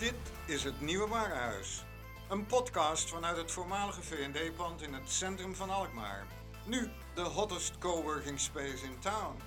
Dit 0.00 0.14
is 0.46 0.64
het 0.64 0.80
Nieuwe 0.80 1.08
Warenhuis. 1.08 1.84
Een 2.28 2.46
podcast 2.46 3.08
vanuit 3.08 3.36
het 3.36 3.52
voormalige 3.52 4.02
V&D-pand 4.02 4.82
in 4.82 4.94
het 4.94 5.10
centrum 5.10 5.54
van 5.54 5.70
Alkmaar. 5.70 6.26
Nu 6.64 6.90
de 7.14 7.20
hottest 7.20 7.78
coworking 7.78 8.40
space 8.40 8.84
in 8.84 8.98
town. 8.98 9.42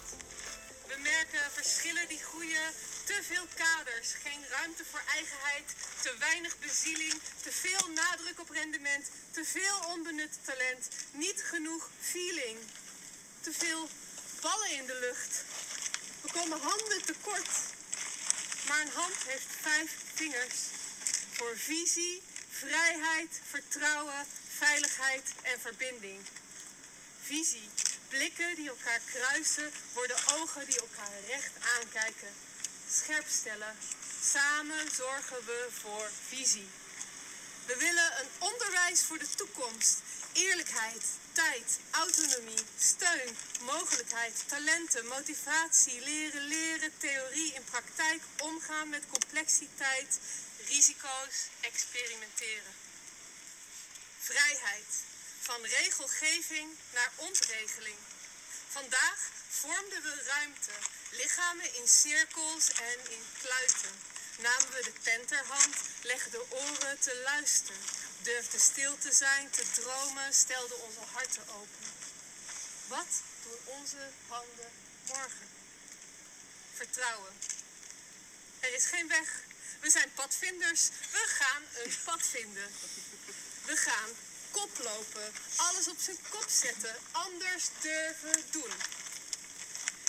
We 0.86 0.98
merken 1.02 1.50
verschillen 1.50 2.08
die 2.08 2.22
groeien. 2.22 2.72
Te 3.04 3.20
veel 3.22 3.46
kaders, 3.54 4.14
geen 4.14 4.44
ruimte 4.50 4.84
voor 4.84 5.02
eigenheid, 5.14 5.76
te 6.02 6.14
weinig 6.18 6.58
bezieling, 6.58 7.12
te 7.42 7.50
veel 7.50 7.88
nadruk 7.94 8.40
op 8.40 8.50
rendement, 8.50 9.10
te 9.30 9.44
veel 9.44 9.78
onbenut 9.94 10.38
talent, 10.44 10.90
niet 11.12 11.42
genoeg 11.42 11.90
feeling. 12.00 12.58
Te 13.46 13.52
veel 13.52 13.88
ballen 14.40 14.70
in 14.70 14.86
de 14.86 14.98
lucht. 15.00 15.44
We 16.20 16.32
komen 16.32 16.60
handen 16.60 17.04
tekort. 17.04 17.48
Maar 18.68 18.80
een 18.80 18.92
hand 18.94 19.14
heeft 19.26 19.46
vijf 19.60 19.90
vingers. 20.14 20.56
Voor 21.32 21.56
visie, 21.56 22.22
vrijheid, 22.50 23.40
vertrouwen, 23.50 24.26
veiligheid 24.58 25.32
en 25.42 25.60
verbinding. 25.60 26.20
Visie. 27.22 27.68
Blikken 28.08 28.54
die 28.54 28.68
elkaar 28.68 29.00
kruisen 29.12 29.72
worden 29.92 30.16
ogen 30.26 30.66
die 30.66 30.80
elkaar 30.80 31.20
recht 31.26 31.52
aankijken. 31.78 32.32
Scherp 32.90 33.26
stellen. 33.28 33.76
Samen 34.22 34.90
zorgen 34.94 35.44
we 35.44 35.68
voor 35.70 36.10
visie. 36.28 36.68
We 37.66 37.76
willen 37.76 38.20
een 38.20 38.28
onderwijs 38.38 39.02
voor 39.02 39.18
de 39.18 39.30
toekomst. 39.36 40.00
Eerlijkheid, 40.32 41.04
tijd, 41.36 41.78
autonomie, 41.90 42.64
steun, 42.78 43.36
mogelijkheid, 43.60 44.44
talenten, 44.46 45.06
motivatie, 45.06 46.00
leren, 46.00 46.42
leren, 46.42 46.92
theorie 46.98 47.52
in 47.52 47.64
praktijk, 47.64 48.22
omgaan 48.38 48.88
met 48.88 49.06
complexiteit, 49.10 50.18
risico's, 50.66 51.36
experimenteren. 51.60 52.74
Vrijheid, 54.20 54.90
van 55.40 55.64
regelgeving 55.64 56.68
naar 56.94 57.12
ontregeling. 57.16 57.98
Vandaag 58.68 59.18
vormden 59.48 60.02
we 60.02 60.22
ruimte, 60.26 60.72
lichamen 61.10 61.74
in 61.74 61.88
cirkels 61.88 62.70
en 62.70 63.10
in 63.10 63.24
kluiten. 63.42 63.94
Namen 64.38 64.70
we 64.70 64.82
de 64.84 64.92
pen 65.02 65.26
ter 65.26 65.44
hand, 65.46 65.76
legden 66.02 66.30
de 66.30 66.44
oren 66.50 66.98
te 66.98 67.20
luisteren. 67.24 68.05
Durfden 68.22 68.60
stil 68.60 68.98
te 68.98 69.12
zijn, 69.12 69.50
te 69.50 69.64
dromen, 69.74 70.34
stelden 70.34 70.82
onze 70.82 71.00
harten 71.12 71.48
open. 71.48 71.86
Wat 72.86 73.06
doen 73.42 73.74
onze 73.74 74.10
handen 74.28 74.70
morgen? 75.06 75.48
Vertrouwen. 76.74 77.32
Er 78.60 78.74
is 78.74 78.86
geen 78.86 79.08
weg. 79.08 79.42
We 79.80 79.90
zijn 79.90 80.12
padvinders. 80.14 80.88
We 81.12 81.24
gaan 81.26 81.62
een 81.74 81.94
pad 82.04 82.22
vinden. 82.22 82.72
We 83.64 83.76
gaan 83.76 84.10
koplopen. 84.50 85.32
Alles 85.56 85.88
op 85.88 85.98
zijn 85.98 86.18
kop 86.28 86.46
zetten. 86.48 86.96
Anders 87.12 87.64
durven 87.80 88.44
doen. 88.50 88.72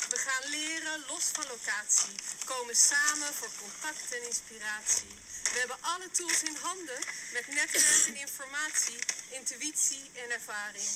We 0.09 0.17
gaan 0.17 0.49
leren 0.49 1.05
los 1.07 1.23
van 1.23 1.47
locatie. 1.47 2.15
Komen 2.45 2.75
samen 2.75 3.33
voor 3.33 3.49
contact 3.59 4.13
en 4.13 4.23
inspiratie. 4.23 5.26
We 5.51 5.59
hebben 5.59 5.81
alle 5.81 6.11
tools 6.11 6.43
in 6.43 6.55
handen 6.55 6.99
met 7.31 7.47
netwerk 7.47 8.05
en 8.07 8.15
informatie, 8.15 8.99
intuïtie 9.29 10.11
en 10.13 10.31
ervaring. 10.31 10.89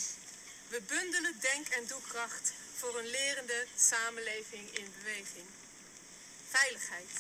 We 0.68 0.82
bundelen 0.82 1.40
denk- 1.40 1.68
en 1.68 1.88
doelkracht 1.88 2.52
voor 2.78 3.00
een 3.00 3.08
lerende 3.08 3.68
samenleving 3.76 4.78
in 4.78 4.94
beweging. 4.98 5.48
Veiligheid. 6.50 7.12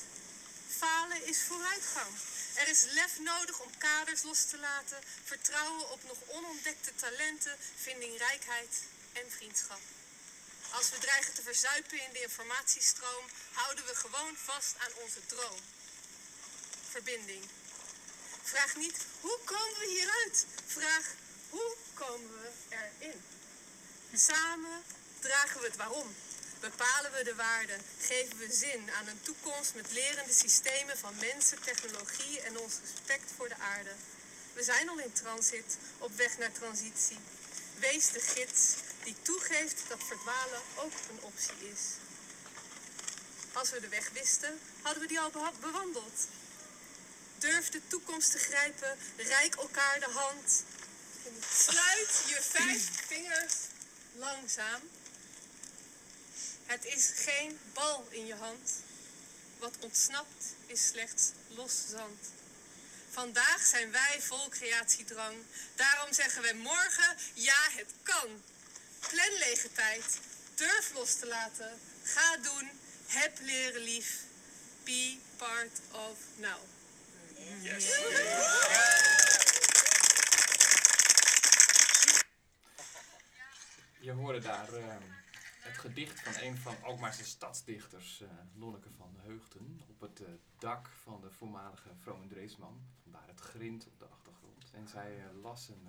Falen 0.77 1.25
is 1.25 1.41
vooruitgang. 1.47 2.11
Er 2.55 2.67
is 2.67 2.83
lef 2.83 3.19
nodig 3.19 3.59
om 3.59 3.77
kaders 3.77 4.23
los 4.23 4.45
te 4.45 4.57
laten, 4.57 5.03
vertrouwen 5.23 5.89
op 5.89 6.03
nog 6.03 6.17
onontdekte 6.27 6.95
talenten, 6.95 7.57
vindingrijkheid 7.81 8.83
en 9.13 9.31
vriendschap. 9.31 9.81
Als 10.71 10.89
we 10.89 10.97
dreigen 10.97 11.33
te 11.33 11.41
verzuipen 11.41 12.01
in 12.01 12.13
de 12.13 12.21
informatiestroom, 12.21 13.25
houden 13.51 13.85
we 13.85 13.95
gewoon 13.95 14.37
vast 14.37 14.75
aan 14.77 14.93
onze 14.93 15.25
droom. 15.25 15.61
Verbinding. 16.91 17.43
Vraag 18.43 18.75
niet 18.75 18.97
hoe 19.21 19.39
komen 19.45 19.79
we 19.79 19.87
hieruit? 19.87 20.45
Vraag 20.65 21.05
hoe 21.49 21.75
komen 21.93 22.29
we 22.41 22.49
erin? 22.69 23.21
Samen 24.13 24.83
dragen 25.19 25.59
we 25.61 25.67
het 25.67 25.75
waarom. 25.75 26.15
Bepalen 26.59 27.11
we 27.11 27.23
de 27.23 27.35
waarden, 27.35 27.81
geven 27.99 28.37
we 28.37 28.53
zin 28.53 28.91
aan 28.91 29.07
een 29.07 29.21
toekomst 29.21 29.75
met 29.75 29.91
lerende 29.91 30.33
systemen 30.33 30.97
van 30.97 31.15
mensen, 31.19 31.61
technologie 31.61 32.41
en 32.41 32.57
ons 32.57 32.73
respect 32.81 33.31
voor 33.35 33.49
de 33.49 33.57
aarde. 33.57 33.91
We 34.53 34.63
zijn 34.63 34.89
al 34.89 34.99
in 34.99 35.13
transit, 35.13 35.77
op 35.97 36.15
weg 36.15 36.37
naar 36.37 36.51
transitie. 36.51 37.19
Wees 37.79 38.07
de 38.07 38.19
gids 38.19 38.75
die 39.03 39.15
toegeeft 39.21 39.83
dat 39.87 40.03
verdwalen 40.03 40.61
ook 40.75 40.93
een 41.09 41.21
optie 41.21 41.71
is. 41.73 41.81
Als 43.53 43.69
we 43.69 43.79
de 43.79 43.89
weg 43.89 44.09
wisten, 44.09 44.59
hadden 44.81 45.01
we 45.01 45.07
die 45.07 45.19
al 45.19 45.31
bewandeld. 45.59 46.27
Durf 47.41 47.69
de 47.69 47.81
toekomst 47.87 48.31
te 48.31 48.37
grijpen, 48.37 48.97
reik 49.17 49.55
elkaar 49.55 49.99
de 49.99 50.09
hand. 50.09 50.63
Sluit 51.53 52.23
je 52.27 52.41
vijf 52.41 52.89
vingers 53.07 53.55
langzaam. 54.13 54.81
Het 56.65 56.85
is 56.85 57.11
geen 57.15 57.59
bal 57.73 58.07
in 58.09 58.25
je 58.25 58.35
hand. 58.35 58.71
Wat 59.59 59.75
ontsnapt 59.79 60.45
is 60.65 60.87
slechts 60.87 61.31
los 61.47 61.89
zand. 61.89 62.27
Vandaag 63.09 63.65
zijn 63.65 63.91
wij 63.91 64.21
vol 64.21 64.49
creatiedrang. 64.49 65.35
Daarom 65.75 66.13
zeggen 66.13 66.41
wij 66.41 66.53
morgen, 66.53 67.17
ja 67.33 67.67
het 67.71 67.93
kan. 68.03 68.43
Plan 68.99 69.37
lege 69.37 69.71
tijd. 69.71 70.19
Durf 70.55 70.91
los 70.93 71.15
te 71.15 71.27
laten. 71.27 71.79
Ga 72.03 72.37
doen. 72.37 72.69
Heb 73.07 73.37
leren 73.39 73.81
lief. 73.81 74.19
Be 74.83 75.17
part 75.37 75.79
of 75.91 76.17
now. 76.35 76.70
Je 83.99 84.11
hoorde 84.11 84.39
daar 84.39 84.73
eh, 84.73 84.95
het 85.61 85.77
gedicht 85.77 86.21
van 86.21 86.43
een 86.43 86.57
van 86.57 86.75
Alkmaarse 86.83 87.25
stadsdichters, 87.25 88.21
eh 88.21 88.29
Lonneke 88.55 88.89
van 88.97 89.15
Heugten, 89.17 89.81
op 89.89 89.99
het 89.99 90.21
eh, 90.21 90.27
dak 90.59 90.87
van 90.87 91.21
de 91.21 91.31
voormalige 91.31 91.89
Vroom 91.99 92.21
en 92.21 92.27
Dreesman. 92.27 92.81
Vandaar 93.03 93.27
het 93.27 93.39
grind 93.39 93.87
op 93.87 93.99
de 93.99 94.05
achtergrond. 94.05 94.71
En 94.73 94.87
zij 94.87 95.17
eh, 95.17 95.41
las 95.41 95.69
een, 95.69 95.87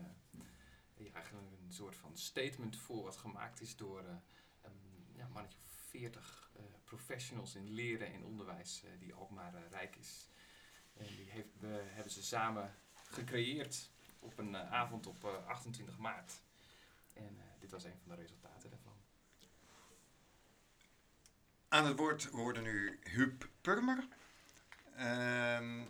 ja, 0.97 1.13
eigenlijk 1.13 1.47
een 1.67 1.73
soort 1.73 1.97
van 1.97 2.17
statement 2.17 2.77
voor 2.77 3.03
wat 3.03 3.17
gemaakt 3.17 3.61
is 3.61 3.77
door 3.77 4.05
een 4.63 5.13
ja, 5.17 5.29
mannetje 5.33 5.59
of 5.67 5.73
veertig 5.73 6.51
eh, 6.57 6.63
professionals 6.85 7.55
in 7.55 7.71
leren 7.71 8.13
en 8.13 8.25
onderwijs 8.25 8.83
die 8.99 9.15
Alkmaar 9.15 9.55
rijk 9.71 9.97
is. 9.97 10.29
En 11.03 11.09
die 11.17 11.27
heeft, 11.29 11.49
hebben 11.95 12.13
ze 12.13 12.23
samen 12.23 12.75
gecreëerd 13.11 13.91
op 14.19 14.39
een 14.39 14.55
eh, 14.55 14.73
avond 14.73 15.07
op 15.07 15.25
eh, 15.25 15.47
28 15.47 15.99
maart. 15.99 16.33
En 17.13 17.37
eh, 17.39 17.61
dit 17.61 17.71
was 17.71 17.85
een 17.85 17.99
van 18.07 18.17
de 18.17 18.23
resultaten 18.23 18.71
daarvan. 18.71 18.93
Aan 21.69 21.87
het 21.87 21.99
woord 21.99 22.25
hoorde 22.25 22.61
nu 22.61 22.99
Huub 23.03 23.49
Purmer. 23.61 24.07
Ehm, 24.97 25.85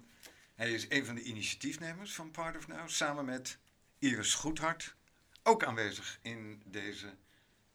hij 0.55 0.73
is 0.73 0.87
een 0.88 1.05
van 1.05 1.14
de 1.14 1.23
initiatiefnemers 1.23 2.14
van 2.14 2.31
Part 2.31 2.56
of 2.56 2.69
Now, 2.69 2.88
samen 2.88 3.25
met 3.25 3.59
Iris 3.99 4.35
Goedhart, 4.35 4.94
ook 5.43 5.64
aanwezig 5.64 6.19
in 6.23 6.62
deze 6.64 7.14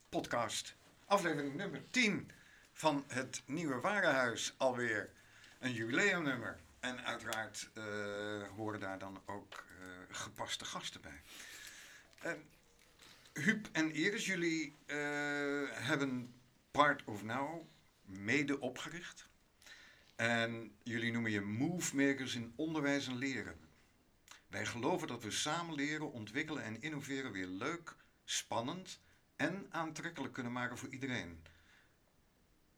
podcast. 0.09 0.75
Aflevering 1.05 1.55
nummer 1.55 1.87
10 1.89 2.31
van 2.73 3.03
het 3.07 3.41
Nieuwe 3.45 3.79
Warenhuis, 3.79 4.53
alweer 4.57 5.09
een 5.59 5.73
jubileumnummer. 5.73 6.59
En 6.87 7.05
uiteraard 7.05 7.69
eh, 7.73 7.83
horen 8.55 8.79
daar 8.79 8.99
dan 8.99 9.21
ook 9.25 9.65
eh, 9.79 10.15
gepaste 10.15 10.65
gasten 10.65 11.01
bij. 11.01 11.21
Huub 13.33 13.69
en 13.71 13.93
Iris, 13.93 14.25
jullie 14.25 14.75
eh, 14.85 14.97
hebben 15.71 16.33
Part 16.71 17.03
of 17.03 17.23
Now 17.23 17.65
mede 18.05 18.59
opgericht. 18.59 19.27
En 20.15 20.75
jullie 20.83 21.11
noemen 21.11 21.31
je 21.31 21.41
Movemakers 21.41 22.35
in 22.35 22.53
onderwijs 22.55 23.07
en 23.07 23.17
leren. 23.17 23.59
Wij 24.47 24.65
geloven 24.65 25.07
dat 25.07 25.23
we 25.23 25.31
samen 25.31 25.75
leren, 25.75 26.11
ontwikkelen 26.11 26.63
en 26.63 26.81
innoveren 26.81 27.31
weer 27.31 27.47
leuk, 27.47 27.95
spannend 28.25 28.99
en 29.35 29.67
aantrekkelijk 29.69 30.33
kunnen 30.33 30.51
maken 30.51 30.77
voor 30.77 30.89
iedereen. 30.89 31.43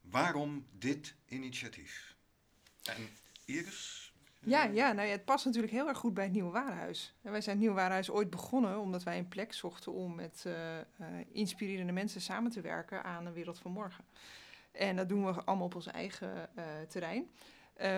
Waarom 0.02 0.66
dit 0.72 1.16
initiatief? 1.28 2.16
En 2.84 3.10
Iris? 3.50 4.14
Ja, 4.46 4.64
ja, 4.64 4.92
nou 4.92 5.08
ja, 5.08 5.14
het 5.14 5.26
past 5.26 5.46
natuurlijk 5.46 5.74
heel 5.74 5.88
erg 5.88 5.98
goed 5.98 6.14
bij 6.14 6.24
het 6.24 6.34
Nieuwe 6.34 6.52
Warenhuis. 6.52 7.14
En 7.22 7.32
wij 7.32 7.42
zijn 7.42 7.56
het 7.56 7.66
Nieuwe 7.66 7.80
Warenhuis 7.80 8.10
ooit 8.10 8.30
begonnen 8.30 8.80
omdat 8.80 9.04
wij 9.04 9.18
een 9.18 9.28
plek 9.28 9.54
zochten 9.54 9.92
om 9.92 10.16
met 10.16 10.44
uh, 10.48 10.78
uh, 10.78 10.84
inspirerende 11.32 11.94
mensen 11.94 12.22
samen 12.22 12.52
te 12.52 12.62
werken 12.62 13.04
aan 13.04 13.26
een 13.26 13.34
wereld 13.34 13.60
van 13.60 13.72
morgen. 13.72 14.06
En 14.72 14.96
dat 14.96 15.10
doen 15.10 15.26
we 15.26 15.44
allemaal 15.44 15.66
op 15.66 15.76
ons 15.76 15.88
eigen 15.88 16.50
uh, 16.58 16.64
terrein. 16.88 17.30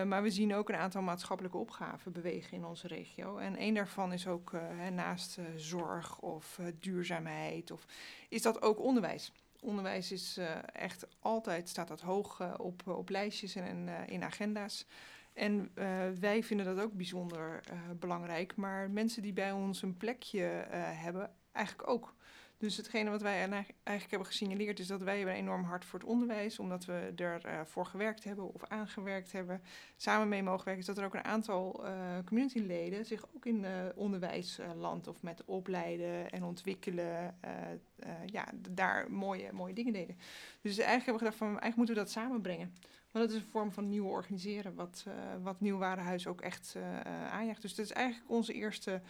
maar 0.08 0.22
we 0.22 0.30
zien 0.30 0.54
ook 0.54 0.68
een 0.68 0.74
aantal 0.74 1.02
maatschappelijke 1.02 1.58
opgaven 1.58 2.12
bewegen 2.12 2.56
in 2.56 2.64
onze 2.64 2.86
regio. 2.86 3.36
En 3.36 3.62
een 3.62 3.74
daarvan 3.74 4.12
is 4.12 4.26
ook 4.26 4.52
naast 4.92 5.38
zorg 5.56 6.18
of 6.18 6.60
duurzaamheid, 6.78 7.70
of, 7.70 7.86
is 8.28 8.42
dat 8.42 8.62
ook 8.62 8.80
onderwijs. 8.80 9.32
Onderwijs 9.60 10.12
is 10.12 10.38
echt 10.72 11.06
altijd, 11.20 11.68
staat 11.68 11.88
dat 11.88 12.00
hoog 12.00 12.58
op, 12.58 12.86
op 12.86 13.08
lijstjes 13.08 13.54
en 13.54 13.88
in 14.06 14.22
agenda's. 14.22 14.86
En 15.32 15.70
uh, 15.74 15.86
wij 16.20 16.42
vinden 16.42 16.66
dat 16.66 16.84
ook 16.84 16.92
bijzonder 16.92 17.60
uh, 17.72 17.78
belangrijk. 17.98 18.56
Maar 18.56 18.90
mensen 18.90 19.22
die 19.22 19.32
bij 19.32 19.52
ons 19.52 19.82
een 19.82 19.96
plekje 19.96 20.40
uh, 20.40 20.66
hebben, 20.72 21.30
eigenlijk 21.52 21.88
ook. 21.88 22.14
Dus 22.58 22.76
hetgene 22.76 23.10
wat 23.10 23.22
wij 23.22 23.36
eigenlijk 23.38 24.10
hebben 24.10 24.26
gesignaleerd 24.26 24.78
is 24.78 24.86
dat 24.86 25.02
wij 25.02 25.16
hebben 25.16 25.34
enorm 25.34 25.64
hart 25.64 25.84
voor 25.84 25.98
het 25.98 26.08
onderwijs, 26.08 26.58
omdat 26.58 26.84
we 26.84 27.12
ervoor 27.16 27.86
gewerkt 27.86 28.24
hebben 28.24 28.54
of 28.54 28.64
aangewerkt 28.64 29.32
hebben, 29.32 29.62
samen 29.96 30.28
mee 30.28 30.42
mogen 30.42 30.64
werken, 30.64 30.82
is 30.82 30.86
dat 30.86 30.98
er 30.98 31.04
ook 31.04 31.14
een 31.14 31.24
aantal 31.24 31.84
communityleden 32.24 33.04
zich 33.04 33.24
ook 33.34 33.46
in 33.46 33.66
onderwijsland 33.94 35.06
of 35.06 35.22
met 35.22 35.44
opleiden 35.44 36.30
en 36.30 36.44
ontwikkelen, 36.44 37.38
ja, 38.26 38.48
daar 38.70 39.10
mooie, 39.10 39.52
mooie 39.52 39.74
dingen 39.74 39.92
deden. 39.92 40.16
Dus 40.60 40.78
eigenlijk 40.78 41.06
hebben 41.06 41.12
we 41.12 41.18
gedacht 41.18 41.36
van 41.36 41.48
eigenlijk 41.48 41.76
moeten 41.76 41.94
we 41.94 42.00
dat 42.00 42.10
samenbrengen. 42.10 42.74
Maar 43.12 43.22
dat 43.22 43.30
is 43.30 43.36
een 43.36 43.50
vorm 43.50 43.72
van 43.72 43.88
nieuw 43.88 44.06
organiseren, 44.06 44.74
wat, 44.74 45.04
uh, 45.08 45.14
wat 45.42 45.60
Nieuw 45.60 45.78
Warenhuis 45.78 46.26
ook 46.26 46.40
echt 46.40 46.74
uh, 46.76 47.00
aanjaagt. 47.30 47.62
Dus 47.62 47.74
dat 47.74 47.84
is 47.84 47.92
eigenlijk 47.92 48.30
onze 48.30 48.52
eerste 48.52 49.02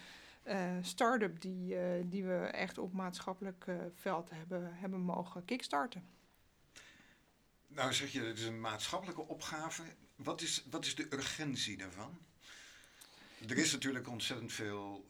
uh, 0.47 0.71
start-up 0.81 1.41
die, 1.41 1.77
die 2.09 2.25
we 2.25 2.35
echt 2.35 2.79
op 2.79 2.93
maatschappelijk 2.93 3.67
veld 3.95 4.31
hebben, 4.31 4.75
hebben 4.75 5.01
mogen 5.01 5.45
kickstarten. 5.45 6.05
Nou 7.67 7.93
zeg 7.93 8.13
je, 8.13 8.21
het 8.21 8.39
is 8.39 8.45
een 8.45 8.61
maatschappelijke 8.61 9.29
opgave. 9.29 9.83
Wat 10.17 10.41
is, 10.41 10.67
wat 10.71 10.85
is 10.85 10.95
de 10.95 11.07
urgentie 11.11 11.77
daarvan? 11.77 12.19
Er 13.49 13.59
is 13.59 13.73
natuurlijk 13.73 14.09
ontzettend 14.09 14.53
veel 14.53 15.07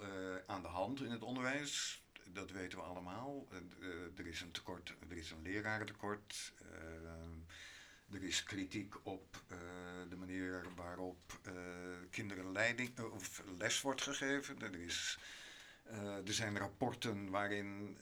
aan 0.47 0.63
de 0.63 0.69
hand 0.69 1.03
in 1.03 1.11
het 1.11 1.23
onderwijs. 1.23 2.03
Dat 2.29 2.51
weten 2.51 2.79
we 2.79 2.85
allemaal. 2.85 3.49
er 4.17 4.27
is 4.27 4.41
een 4.41 4.51
tekort, 4.51 4.95
er 5.09 5.17
is 5.17 5.31
een 5.31 5.43
lerarentekort. 5.43 6.53
Er 8.13 8.23
is 8.23 8.43
kritiek 8.43 9.07
op 9.07 9.43
uh, 9.53 9.59
de 10.09 10.17
manier 10.17 10.67
waarop 10.77 11.41
uh, 11.47 11.53
kinderen 12.11 12.53
leiding, 12.53 12.99
uh, 12.99 13.13
of 13.13 13.43
les 13.59 13.81
wordt 13.81 14.03
gegeven. 14.03 14.63
Er, 14.63 14.75
is, 14.75 15.19
er 16.25 16.33
zijn 16.33 16.59
rapporten 16.59 17.31
waarin, 17.31 17.99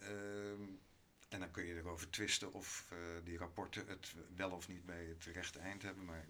en 1.28 1.40
dan 1.40 1.50
kun 1.50 1.66
je 1.66 1.76
erover 1.76 2.10
twisten 2.10 2.52
of 2.52 2.92
die 3.24 3.38
rapporten 3.38 3.86
het 3.86 4.14
wel 4.36 4.50
of 4.50 4.68
niet 4.68 4.86
bij 4.86 5.04
het 5.04 5.24
rechte 5.24 5.58
eind 5.58 5.82
hebben, 5.82 6.04
maar 6.04 6.26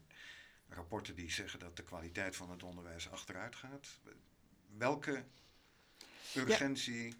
rapporten 0.69 1.15
die 1.15 1.31
zeggen 1.31 1.59
dat 1.59 1.76
de 1.76 1.83
kwaliteit 1.83 2.37
van 2.37 2.50
het 2.50 2.62
onderwijs 2.62 3.11
achteruit 3.11 3.56
gaat. 3.56 3.88
Welke 4.76 5.25
urgentie. 6.35 7.15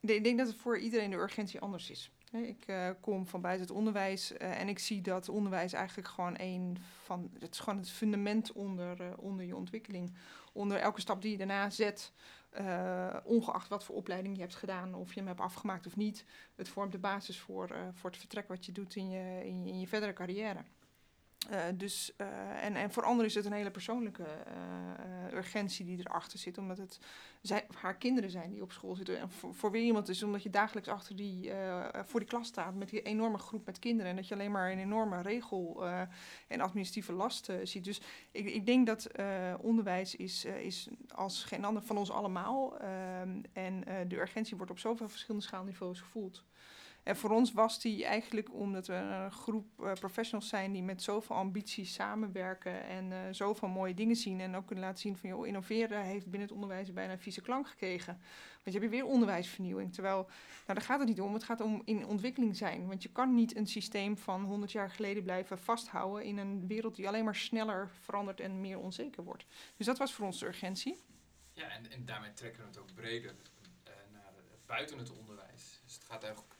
Ja. 0.00 0.12
Ik 0.14 0.24
denk 0.24 0.38
dat 0.38 0.46
het 0.46 0.56
voor 0.56 0.78
iedereen 0.78 1.10
de 1.10 1.16
urgentie 1.16 1.60
anders 1.60 1.90
is. 1.90 2.10
Ik 2.42 2.66
uh, 2.66 2.90
kom 3.00 3.26
van 3.26 3.40
buiten 3.40 3.66
het 3.66 3.76
onderwijs 3.76 4.32
uh, 4.32 4.60
en 4.60 4.68
ik 4.68 4.78
zie 4.78 5.00
dat 5.00 5.28
onderwijs 5.28 5.72
eigenlijk 5.72 6.08
gewoon 6.08 6.34
een 6.38 6.76
van. 7.02 7.30
Het 7.38 7.52
is 7.54 7.60
gewoon 7.60 7.78
het 7.78 7.90
fundament 7.90 8.52
onder, 8.52 9.00
uh, 9.00 9.06
onder 9.16 9.46
je 9.46 9.56
ontwikkeling. 9.56 10.14
Onder 10.52 10.78
elke 10.78 11.00
stap 11.00 11.22
die 11.22 11.30
je 11.30 11.36
daarna 11.36 11.70
zet, 11.70 12.12
ongeacht 13.24 13.68
wat 13.68 13.84
voor 13.84 13.94
opleiding 13.96 14.34
je 14.36 14.40
hebt 14.40 14.54
gedaan, 14.54 14.94
of 14.94 15.12
je 15.12 15.18
hem 15.18 15.28
hebt 15.28 15.40
afgemaakt 15.40 15.86
of 15.86 15.96
niet. 15.96 16.24
Het 16.54 16.68
vormt 16.68 16.92
de 16.92 16.98
basis 16.98 17.40
voor, 17.40 17.76
voor 17.92 18.10
het 18.10 18.18
vertrek 18.18 18.48
wat 18.48 18.66
je 18.66 18.72
doet 18.72 18.96
in 18.96 19.10
je, 19.10 19.44
in 19.44 19.80
je 19.80 19.86
verdere 19.86 20.12
carrière. 20.12 20.64
Uh, 21.50 21.58
dus, 21.74 22.12
uh, 22.20 22.64
en, 22.64 22.76
en 22.76 22.90
voor 22.90 23.02
anderen 23.02 23.26
is 23.26 23.34
het 23.34 23.44
een 23.44 23.52
hele 23.52 23.70
persoonlijke 23.70 24.22
uh, 24.22 25.36
urgentie 25.36 25.84
die 25.84 25.98
erachter 25.98 26.38
zit, 26.38 26.58
omdat 26.58 26.78
het 26.78 26.98
zij, 27.40 27.66
haar 27.74 27.96
kinderen 27.96 28.30
zijn 28.30 28.50
die 28.50 28.62
op 28.62 28.72
school 28.72 28.94
zitten. 28.94 29.18
En 29.18 29.30
voor, 29.30 29.54
voor 29.54 29.70
weer 29.70 29.82
iemand 29.82 30.08
is 30.08 30.22
omdat 30.22 30.42
je 30.42 30.50
dagelijks 30.50 30.88
achter 30.88 31.16
die, 31.16 31.52
voor 32.04 32.20
die 32.20 32.28
klas 32.28 32.46
staat 32.46 32.74
met 32.74 32.88
die 32.88 33.02
enorme 33.02 33.38
groep 33.38 33.66
met 33.66 33.78
kinderen 33.78 34.10
en 34.10 34.16
dat 34.16 34.28
je 34.28 34.34
alleen 34.34 34.50
maar 34.50 34.72
een 34.72 34.78
enorme 34.78 35.22
regel 35.22 35.86
en 36.48 36.60
administratieve 36.60 37.12
last 37.12 37.52
ziet. 37.62 37.84
Dus 37.84 38.00
ik, 38.30 38.46
ik 38.46 38.66
denk 38.66 38.86
dat 38.86 39.08
onderwijs 39.60 40.16
is, 40.16 40.44
is 40.44 40.88
als 41.08 41.44
geen 41.44 41.64
ander 41.64 41.82
van 41.82 41.96
ons 41.96 42.10
allemaal. 42.10 42.78
Ehm, 42.78 43.42
en 43.52 43.84
de 44.08 44.20
urgentie 44.20 44.56
wordt 44.56 44.72
op 44.72 44.78
zoveel 44.78 45.08
verschillende 45.08 45.46
schaalniveaus 45.46 46.00
gevoeld. 46.00 46.44
En 47.06 47.16
voor 47.16 47.30
ons 47.30 47.52
was 47.52 47.80
die 47.80 48.04
eigenlijk 48.04 48.54
omdat 48.54 48.86
we 48.86 48.94
een 48.94 49.30
groep 49.30 49.66
uh, 49.80 49.92
professionals 49.92 50.48
zijn 50.48 50.72
die 50.72 50.82
met 50.82 51.02
zoveel 51.02 51.36
ambities 51.36 51.92
samenwerken 51.92 52.84
en 52.84 53.10
uh, 53.10 53.18
zoveel 53.30 53.68
mooie 53.68 53.94
dingen 53.94 54.16
zien. 54.16 54.40
En 54.40 54.56
ook 54.56 54.66
kunnen 54.66 54.84
laten 54.84 55.00
zien 55.00 55.16
van 55.16 55.28
joh, 55.28 55.46
innoveren 55.46 56.02
heeft 56.02 56.24
binnen 56.24 56.48
het 56.48 56.52
onderwijs 56.52 56.92
bijna 56.92 57.12
een 57.12 57.18
vieze 57.18 57.40
klank 57.40 57.68
gekregen. 57.68 58.20
Want 58.62 58.76
je 58.76 58.78
hebt 58.78 58.90
weer 58.90 59.04
onderwijsvernieuwing. 59.04 59.92
Terwijl, 59.92 60.16
nou 60.16 60.78
daar 60.78 60.80
gaat 60.80 60.98
het 60.98 61.08
niet 61.08 61.20
om. 61.20 61.34
Het 61.34 61.44
gaat 61.44 61.60
om 61.60 61.82
in 61.84 62.06
ontwikkeling 62.06 62.56
zijn. 62.56 62.86
Want 62.86 63.02
je 63.02 63.12
kan 63.12 63.34
niet 63.34 63.56
een 63.56 63.66
systeem 63.66 64.18
van 64.18 64.44
100 64.44 64.72
jaar 64.72 64.90
geleden 64.90 65.22
blijven 65.22 65.58
vasthouden 65.58 66.24
in 66.24 66.38
een 66.38 66.66
wereld 66.66 66.96
die 66.96 67.08
alleen 67.08 67.24
maar 67.24 67.36
sneller 67.36 67.90
verandert 68.00 68.40
en 68.40 68.60
meer 68.60 68.78
onzeker 68.78 69.24
wordt. 69.24 69.46
Dus 69.76 69.86
dat 69.86 69.98
was 69.98 70.12
voor 70.12 70.26
ons 70.26 70.38
de 70.38 70.46
urgentie. 70.46 71.02
Ja, 71.52 71.68
en, 71.68 71.90
en 71.90 72.04
daarmee 72.04 72.32
trekken 72.32 72.60
we 72.60 72.68
het 72.68 72.78
ook 72.78 72.94
breder 72.94 73.34
uh, 73.88 73.92
naar 74.12 74.32
buiten 74.66 74.98
het 74.98 75.10
onderwijs. 75.18 75.80
Dus 75.84 75.94
het 75.94 76.04
gaat 76.04 76.22
eigenlijk 76.22 76.55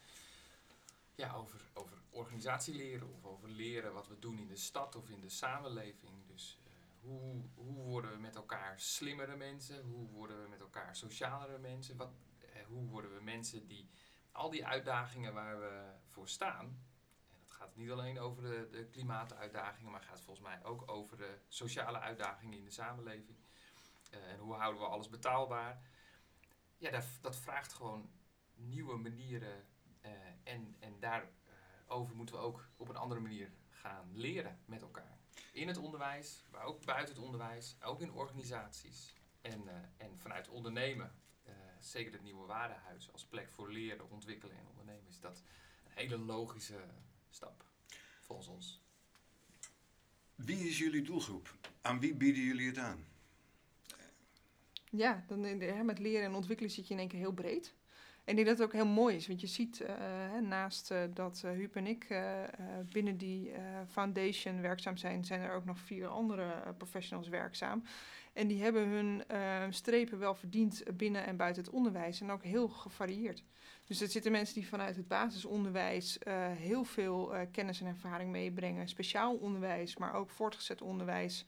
ja, 1.17 1.33
over, 1.33 1.61
over 1.75 1.99
organisatieleren 2.11 3.13
of 3.13 3.25
over 3.25 3.49
leren 3.49 3.93
wat 3.93 4.09
we 4.09 4.19
doen 4.19 4.39
in 4.39 4.49
de 4.49 4.57
stad 4.57 4.97
of 4.97 5.09
in 5.09 5.21
de 5.21 5.29
samenleving. 5.29 6.27
Dus 6.27 6.59
uh, 6.65 6.73
hoe, 7.01 7.43
hoe 7.55 7.75
worden 7.75 8.11
we 8.11 8.19
met 8.19 8.37
elkaar 8.37 8.81
slimmere 8.81 9.37
mensen? 9.37 9.83
Hoe 9.83 10.09
worden 10.09 10.43
we 10.43 10.49
met 10.49 10.61
elkaar 10.61 10.97
socialere 10.97 11.59
mensen? 11.59 11.97
Wat, 11.97 12.13
uh, 12.41 12.65
hoe 12.67 12.87
worden 12.87 13.15
we 13.15 13.23
mensen 13.23 13.67
die 13.67 13.89
al 14.33 14.51
die 14.51 14.67
uitdagingen 14.67 15.35
waar 15.35 15.61
we 15.61 15.93
voor 16.09 16.29
staan. 16.29 16.65
En 17.29 17.39
dat 17.39 17.51
gaat 17.51 17.77
niet 17.77 17.91
alleen 17.91 18.19
over 18.19 18.43
de, 18.43 18.69
de 18.71 18.87
klimaatuitdagingen, 18.87 19.91
maar 19.91 20.03
gaat 20.03 20.21
volgens 20.21 20.47
mij 20.47 20.65
ook 20.65 20.91
over 20.91 21.17
de 21.17 21.39
sociale 21.49 21.99
uitdagingen 21.99 22.59
in 22.59 22.65
de 22.65 22.71
samenleving. 22.71 23.39
Uh, 24.15 24.33
en 24.33 24.39
hoe 24.39 24.55
houden 24.55 24.81
we 24.81 24.89
alles 24.89 25.09
betaalbaar? 25.09 25.83
Ja, 26.79 26.91
dat, 26.91 27.05
dat 27.21 27.37
vraagt 27.37 27.73
gewoon 27.73 28.11
nieuwe 28.55 28.97
manieren 28.97 29.67
en, 30.47 30.77
en 30.79 31.01
daarover 31.01 32.17
moeten 32.17 32.35
we 32.35 32.41
ook 32.41 32.69
op 32.77 32.89
een 32.89 32.97
andere 32.97 33.21
manier 33.21 33.51
gaan 33.71 34.11
leren 34.13 34.59
met 34.65 34.83
elkaar. 34.83 35.19
In 35.53 35.69
het 35.69 35.77
onderwijs, 35.77 36.45
maar 36.51 36.65
ook 36.65 36.85
buiten 36.85 37.15
het 37.15 37.25
onderwijs, 37.25 37.77
ook 37.83 38.01
in 38.01 38.13
organisaties. 38.13 39.15
En, 39.41 39.63
uh, 39.65 39.73
en 39.97 40.19
vanuit 40.19 40.49
ondernemen, 40.49 41.13
zeker 41.81 42.13
het 42.13 42.23
nieuwe 42.23 42.47
waardehuis 42.47 43.13
als 43.13 43.25
plek 43.25 43.51
voor 43.51 43.73
leren, 43.73 44.11
ontwikkelen 44.11 44.57
en 44.57 44.67
ondernemen, 44.69 45.09
is 45.09 45.21
dat 45.21 45.43
een 45.85 45.93
hele 45.95 46.19
logische 46.19 46.85
stap 47.31 47.65
volgens 48.21 48.49
ons. 48.49 48.81
Wie 50.35 50.69
is 50.69 50.79
jullie 50.79 51.03
doelgroep? 51.03 51.55
Aan 51.81 52.01
wie 52.01 52.15
bieden 52.15 52.43
jullie 52.43 52.67
het 52.67 52.79
aan? 52.79 53.07
Ja, 54.91 55.25
dan, 55.27 55.41
met 55.85 55.99
leren 55.99 56.25
en 56.25 56.35
ontwikkelen 56.35 56.71
zit 56.71 56.89
je 56.89 56.95
in 56.95 57.01
één 57.01 57.09
keer 57.09 57.19
heel 57.19 57.33
breed. 57.33 57.75
En 58.27 58.39
ik 58.39 58.45
denk 58.45 58.47
dat 58.47 58.59
het 58.59 58.67
ook 58.67 58.83
heel 58.83 58.93
mooi 58.93 59.17
is, 59.17 59.27
want 59.27 59.41
je 59.41 59.47
ziet 59.47 59.81
uh, 59.81 60.41
naast 60.41 60.91
uh, 60.91 60.99
dat 61.15 61.43
uh, 61.45 61.51
Huub 61.51 61.77
en 61.77 61.87
ik 61.87 62.21
binnen 62.93 63.17
die 63.17 63.53
foundation 63.89 64.61
werkzaam 64.61 64.97
zijn, 64.97 65.25
zijn 65.25 65.41
er 65.41 65.53
ook 65.53 65.65
nog 65.65 65.79
vier 65.79 66.07
andere 66.07 66.75
professionals 66.77 67.29
werkzaam. 67.29 67.83
En 68.33 68.47
die 68.47 68.63
hebben 68.63 68.89
hun 68.89 69.23
strepen 69.75 70.19
wel 70.19 70.35
verdiend 70.35 70.83
binnen 70.97 71.27
en 71.27 71.37
buiten 71.37 71.63
het 71.65 71.73
onderwijs 71.73 72.21
en 72.21 72.31
ook 72.31 72.43
heel 72.43 72.69
gevarieerd. 72.69 73.45
Dus 73.85 74.01
er 74.01 74.09
zitten 74.09 74.33
mensen 74.33 74.55
die 74.55 74.69
vanuit 74.69 74.97
het 74.97 75.09
basisonderwijs 75.09 76.19
heel 76.57 76.85
veel 76.85 77.35
kennis 77.53 77.81
en 77.81 77.87
ervaring 77.87 78.31
meebrengen, 78.31 78.89
speciaal 78.89 79.35
onderwijs, 79.35 79.97
maar 79.97 80.15
ook 80.15 80.31
voortgezet 80.31 80.83
onderwijs. 80.83 81.45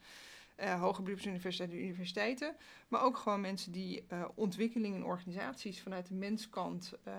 Uh, 0.61 0.81
hoger 0.81 1.03
beroepsuniversiteiten, 1.03 1.79
universiteiten. 1.79 2.55
Maar 2.87 3.01
ook 3.01 3.17
gewoon 3.17 3.41
mensen 3.41 3.71
die 3.71 4.05
uh, 4.11 4.25
ontwikkeling 4.35 4.95
in 4.95 5.03
organisaties 5.03 5.81
vanuit 5.81 6.07
de 6.07 6.13
menskant, 6.13 6.93
uh, 7.07 7.13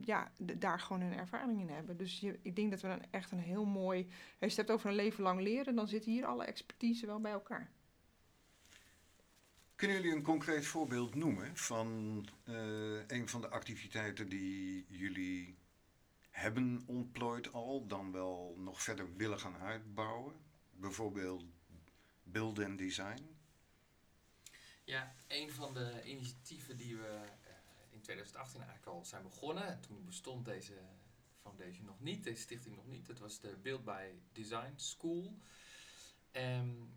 ja, 0.00 0.32
daar 0.38 0.80
gewoon 0.80 1.02
een 1.02 1.18
ervaring 1.18 1.60
in 1.60 1.68
hebben. 1.68 1.96
Dus 1.96 2.20
je, 2.20 2.38
ik 2.42 2.56
denk 2.56 2.70
dat 2.70 2.80
we 2.80 2.88
dan 2.88 3.02
echt 3.10 3.30
een 3.30 3.38
heel 3.38 3.64
mooi, 3.64 4.02
als 4.06 4.14
je 4.38 4.46
het 4.46 4.56
hebt 4.56 4.70
over 4.70 4.88
een 4.88 4.96
leven 4.96 5.22
lang 5.22 5.40
leren, 5.40 5.74
dan 5.74 5.88
zitten 5.88 6.12
hier 6.12 6.26
alle 6.26 6.44
expertise 6.44 7.06
wel 7.06 7.20
bij 7.20 7.32
elkaar. 7.32 7.70
Kunnen 9.76 9.96
jullie 9.96 10.16
een 10.16 10.22
concreet 10.22 10.66
voorbeeld 10.66 11.14
noemen 11.14 11.56
van 11.56 11.88
een 13.06 13.28
van 13.28 13.40
de 13.40 13.48
activiteiten 13.48 14.28
die 14.28 14.86
jullie 14.88 15.56
hebben 16.30 16.82
ontplooid 16.86 17.52
al, 17.52 17.86
dan 17.86 18.12
wel 18.12 18.54
nog 18.58 18.82
verder 18.82 19.16
willen 19.16 19.38
gaan 19.38 19.56
uitbouwen? 19.56 20.34
Bijvoorbeeld 20.70 21.44
build 22.32 22.58
and 22.58 22.78
design? 22.78 23.36
Ja, 24.84 25.14
een 25.26 25.52
van 25.52 25.74
de 25.74 26.02
initiatieven 26.04 26.76
die 26.76 26.96
we 26.96 27.20
uh, 27.46 27.52
in 27.90 28.00
2018 28.00 28.60
eigenlijk 28.60 28.90
al 28.96 29.04
zijn 29.04 29.22
begonnen. 29.22 29.80
Toen 29.80 30.04
bestond 30.04 30.44
deze 30.44 30.78
foundation 31.40 31.84
nog 31.84 32.00
niet, 32.00 32.24
deze 32.24 32.42
stichting 32.42 32.76
nog 32.76 32.86
niet. 32.86 33.06
Dat 33.06 33.18
was 33.18 33.40
de 33.40 33.56
Build 33.62 33.84
by 33.84 34.10
Design 34.32 34.72
School. 34.76 35.38
Um, 36.32 36.96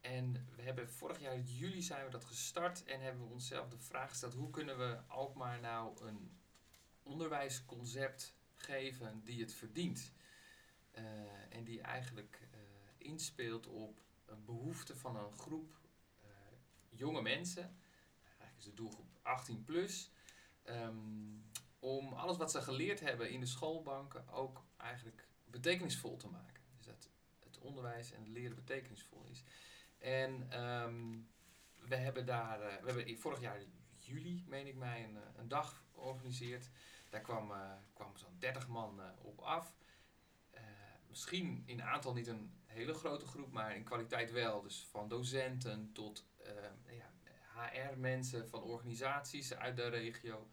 en 0.00 0.46
we 0.56 0.62
hebben 0.62 0.90
vorig 0.90 1.20
jaar 1.20 1.38
juli 1.40 1.82
zijn 1.82 2.04
we 2.04 2.10
dat 2.10 2.24
gestart 2.24 2.84
en 2.84 3.00
hebben 3.00 3.26
we 3.26 3.32
onszelf 3.32 3.68
de 3.68 3.78
vraag 3.78 4.08
gesteld: 4.08 4.34
hoe 4.34 4.50
kunnen 4.50 4.78
we 4.78 5.00
ook 5.08 5.34
maar 5.34 5.60
nou 5.60 6.06
een 6.06 6.38
onderwijsconcept 7.02 8.34
geven 8.54 9.20
die 9.24 9.40
het 9.40 9.54
verdient? 9.54 10.12
Uh, 10.92 11.02
en 11.48 11.64
die 11.64 11.80
eigenlijk 11.80 12.48
uh, 12.54 12.58
inspeelt 12.98 13.66
op 13.66 14.05
een 14.26 14.44
behoefte 14.44 14.96
van 14.96 15.16
een 15.16 15.32
groep 15.32 15.72
uh, 16.24 16.28
jonge 16.88 17.22
mensen, 17.22 17.76
eigenlijk 18.22 18.58
is 18.58 18.64
de 18.64 18.74
doelgroep 18.74 19.18
18 19.22 19.64
plus, 19.64 20.10
um, 20.64 21.44
om 21.78 22.12
alles 22.12 22.36
wat 22.36 22.50
ze 22.50 22.62
geleerd 22.62 23.00
hebben 23.00 23.30
in 23.30 23.40
de 23.40 23.46
schoolbanken 23.46 24.28
ook 24.28 24.64
eigenlijk 24.76 25.28
betekenisvol 25.44 26.16
te 26.16 26.28
maken. 26.28 26.62
Dus 26.76 26.86
dat 26.86 27.10
het 27.44 27.58
onderwijs 27.58 28.12
en 28.12 28.20
het 28.20 28.28
leren 28.28 28.56
betekenisvol 28.56 29.24
is. 29.30 29.44
En 29.98 30.62
um, 30.64 31.28
we 31.78 31.96
hebben 31.96 32.26
daar, 32.26 32.60
uh, 32.60 32.82
we 32.82 32.92
hebben 32.92 33.18
vorig 33.18 33.40
jaar 33.40 33.60
juli, 33.98 34.44
meen 34.46 34.66
ik 34.66 34.76
mij, 34.76 35.04
een, 35.04 35.18
een 35.36 35.48
dag 35.48 35.84
georganiseerd. 35.92 36.70
Daar 37.10 37.20
kwam, 37.20 37.52
kwam 37.92 38.16
zo'n 38.16 38.36
30 38.38 38.68
man 38.68 39.00
op 39.22 39.40
af. 39.40 39.74
misschien 41.08 41.62
in 41.66 41.82
aantal 41.82 42.12
niet 42.12 42.26
een 42.26 42.56
hele 42.76 42.94
grote 42.94 43.26
groep, 43.26 43.52
maar 43.52 43.76
in 43.76 43.84
kwaliteit 43.84 44.30
wel. 44.30 44.62
Dus 44.62 44.86
van 44.90 45.08
docenten 45.08 45.92
tot 45.92 46.26
uh, 46.46 46.96
ja, 46.96 47.10
HR-mensen 47.54 48.48
van 48.48 48.62
organisaties 48.62 49.54
uit 49.54 49.76
de 49.76 49.88
regio, 49.88 50.48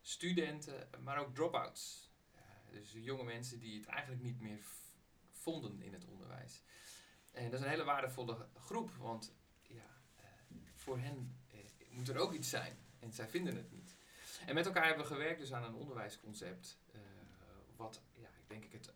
studenten, 0.00 0.88
maar 1.02 1.18
ook 1.18 1.34
drop-outs. 1.34 2.10
Uh, 2.34 2.40
dus 2.70 2.92
jonge 2.92 3.24
mensen 3.24 3.60
die 3.60 3.78
het 3.78 3.86
eigenlijk 3.86 4.22
niet 4.22 4.40
meer 4.40 4.58
vonden 5.30 5.82
in 5.82 5.92
het 5.92 6.04
onderwijs. 6.04 6.62
En 7.30 7.50
dat 7.50 7.60
is 7.60 7.64
een 7.64 7.72
hele 7.72 7.84
waardevolle 7.84 8.48
groep, 8.54 8.90
want 8.90 9.34
ja, 9.62 10.00
uh, 10.20 10.24
voor 10.74 10.98
hen 10.98 11.36
moet 11.90 12.08
er 12.08 12.18
ook 12.18 12.32
iets 12.32 12.50
zijn 12.50 12.78
en 12.98 13.12
zij 13.12 13.28
vinden 13.28 13.56
het 13.56 13.70
niet. 13.70 13.96
En 14.46 14.54
met 14.54 14.66
elkaar 14.66 14.86
hebben 14.86 15.06
we 15.06 15.12
gewerkt 15.12 15.40
dus 15.40 15.52
aan 15.52 15.64
een 15.64 15.74
onderwijsconcept, 15.74 16.78
wat 17.76 18.02
ja, 18.12 18.28
ik 18.28 18.48
denk 18.48 18.64
ik 18.64 18.72
het 18.72 18.92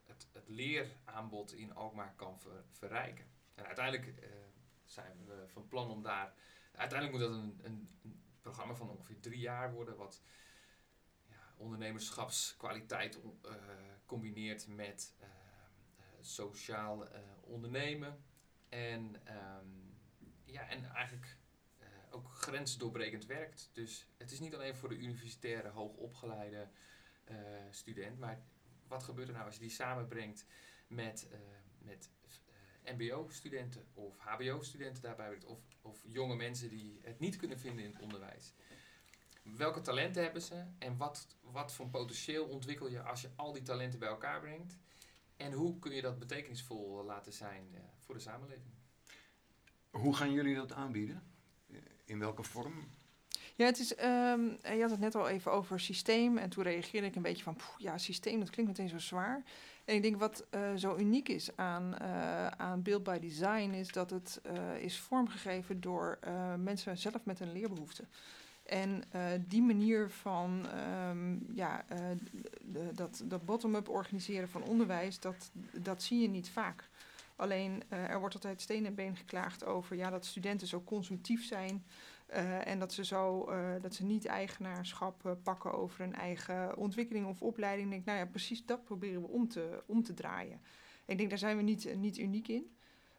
leeraanbod 0.51 1.53
in 1.53 1.75
Alkmaar 1.75 2.15
kan 2.17 2.41
ver, 2.41 2.65
verrijken. 2.71 3.25
En 3.55 3.67
uiteindelijk 3.67 4.07
uh, 4.07 4.29
zijn 4.85 5.25
we 5.27 5.45
van 5.49 5.69
plan 5.69 5.91
om 5.91 6.03
daar. 6.03 6.35
Uiteindelijk 6.73 7.19
moet 7.19 7.29
dat 7.29 7.39
een, 7.43 7.61
een, 7.63 7.89
programma 8.41 8.75
van 8.75 8.91
ongeveer 8.91 9.21
drie 9.21 9.39
jaar 9.39 9.73
worden, 9.73 9.97
wat 9.97 10.23
ja, 11.29 11.55
ondernemerschapskwaliteit 11.57 13.19
uh, 13.25 13.53
combineert 14.07 14.67
met 14.67 15.15
uh, 15.21 15.27
sociaal 16.21 17.09
ondernemen. 17.41 18.25
En, 18.69 19.15
um, 19.59 19.99
ja, 20.45 20.69
en 20.69 20.85
eigenlijk 20.85 21.39
ook 22.11 22.31
grensdoorbrekend 22.31 23.27
werkt. 23.27 23.71
Dus 23.73 24.07
het 24.17 24.31
is 24.31 24.41
niet 24.41 24.55
alleen 24.55 24.77
voor 24.77 24.89
de 24.89 24.99
universitaire 24.99 25.69
hoogopgeleide 25.69 26.69
student, 27.71 28.19
maar 28.19 28.43
wat 28.91 29.03
gebeurt 29.03 29.29
er 29.29 29.35
nou 29.35 29.47
als 29.47 29.55
je 29.55 29.61
die 29.61 29.71
samenbrengt 29.71 30.45
met, 30.87 31.29
uh, 31.33 31.39
met 31.79 32.11
uh, 32.85 32.93
MBO-studenten 32.95 33.87
of 33.95 34.19
HBO-studenten 34.19 35.03
daarbij, 35.03 35.39
of, 35.47 35.59
of 35.83 36.05
jonge 36.07 36.37
mensen 36.37 36.69
die 36.69 37.01
het 37.03 37.19
niet 37.19 37.37
kunnen 37.37 37.59
vinden 37.59 37.85
in 37.85 37.91
het 37.91 38.03
onderwijs? 38.03 38.55
Welke 39.43 39.81
talenten 39.81 40.23
hebben 40.23 40.43
ze 40.43 40.65
en 40.79 40.97
wat, 40.97 41.37
wat 41.41 41.73
voor 41.73 41.89
potentieel 41.89 42.47
ontwikkel 42.47 42.89
je 42.89 43.03
als 43.03 43.21
je 43.21 43.31
al 43.37 43.53
die 43.53 43.63
talenten 43.63 43.99
bij 43.99 44.09
elkaar 44.09 44.41
brengt? 44.41 44.79
En 45.37 45.53
hoe 45.53 45.79
kun 45.79 45.93
je 45.93 46.03
dat 46.03 46.19
betekenisvol 46.19 47.05
laten 47.05 47.33
zijn 47.33 47.65
voor 47.99 48.15
de 48.15 48.21
samenleving? 48.21 48.75
Hoe 49.91 50.17
gaan 50.17 50.33
jullie 50.33 50.55
dat 50.55 50.73
aanbieden? 50.73 51.23
In 52.05 52.19
welke 52.19 52.43
vorm? 52.43 52.91
Ja, 53.61 53.67
het 53.67 53.79
is, 53.79 53.93
um, 53.93 54.59
je 54.75 54.81
had 54.81 54.91
het 54.91 55.01
net 55.01 55.15
al 55.15 55.29
even 55.29 55.53
over 55.53 55.81
systeem. 55.81 56.39
En 56.39 56.51
toen 56.51 56.63
reageerde 56.63 57.07
ik 57.07 57.17
een 57.17 57.23
beetje 57.23 57.43
van, 57.43 57.55
poeh, 57.55 57.79
ja, 57.79 57.99
systeem, 57.99 58.39
dat 58.39 58.51
klinkt 58.51 58.71
meteen 58.71 58.89
zo 58.89 59.07
zwaar. 59.07 59.43
En 59.85 59.95
ik 59.95 60.03
denk 60.03 60.19
wat 60.19 60.45
uh, 60.55 60.75
zo 60.77 60.97
uniek 60.97 61.29
is 61.29 61.57
aan, 61.57 61.95
uh, 62.03 62.47
aan 62.47 62.83
Build 62.83 63.03
by 63.03 63.19
Design, 63.19 63.71
is 63.71 63.93
dat 63.93 64.11
het 64.11 64.41
uh, 64.47 64.83
is 64.83 64.99
vormgegeven 64.99 65.81
door 65.81 66.19
mensen 66.59 66.99
zelf 66.99 67.25
met 67.25 67.41
een 67.41 67.53
leerbehoefte. 67.53 68.05
En 68.65 69.03
die 69.47 69.63
manier 69.63 70.11
van 70.11 70.67
um, 71.09 71.47
ja, 71.53 71.85
de, 72.61 72.91
dat, 72.95 73.23
dat 73.25 73.45
bottom-up 73.45 73.89
organiseren 73.89 74.49
van 74.49 74.63
onderwijs, 74.63 75.21
dat, 75.21 75.51
dat 75.73 76.03
zie 76.03 76.21
je 76.21 76.29
niet 76.29 76.51
vaak. 76.51 76.89
Alleen 77.37 77.83
er 77.89 78.19
wordt 78.19 78.35
altijd 78.35 78.61
steen 78.61 78.87
en 78.87 78.95
been 78.95 79.17
geklaagd 79.17 79.65
over 79.65 79.97
ja, 79.97 80.11
dat 80.11 80.27
studenten 80.27 80.67
zo 80.67 80.83
consumptief 80.85 81.47
zijn. 81.47 81.85
Uh, 82.33 82.67
en 82.67 82.79
dat 82.79 82.93
ze, 82.93 83.05
zo, 83.05 83.51
uh, 83.51 83.71
dat 83.81 83.95
ze 83.95 84.05
niet 84.05 84.27
eigenaarschap 84.27 85.25
uh, 85.27 85.33
pakken 85.43 85.73
over 85.73 86.01
hun 86.01 86.15
eigen 86.15 86.77
ontwikkeling 86.77 87.27
of 87.27 87.43
opleiding. 87.43 87.87
Ik 87.87 87.93
denk, 87.93 88.05
nou 88.05 88.19
ja, 88.19 88.27
precies 88.27 88.67
dat 88.67 88.85
proberen 88.85 89.23
we 89.23 89.29
om 89.29 89.49
te, 89.49 89.83
om 89.87 90.03
te 90.03 90.15
draaien. 90.15 90.61
Ik 91.05 91.17
denk, 91.19 91.29
daar 91.29 91.39
zijn 91.39 91.57
we 91.57 91.63
niet, 91.63 91.97
niet 91.97 92.19
uniek 92.19 92.49
in. 92.49 92.77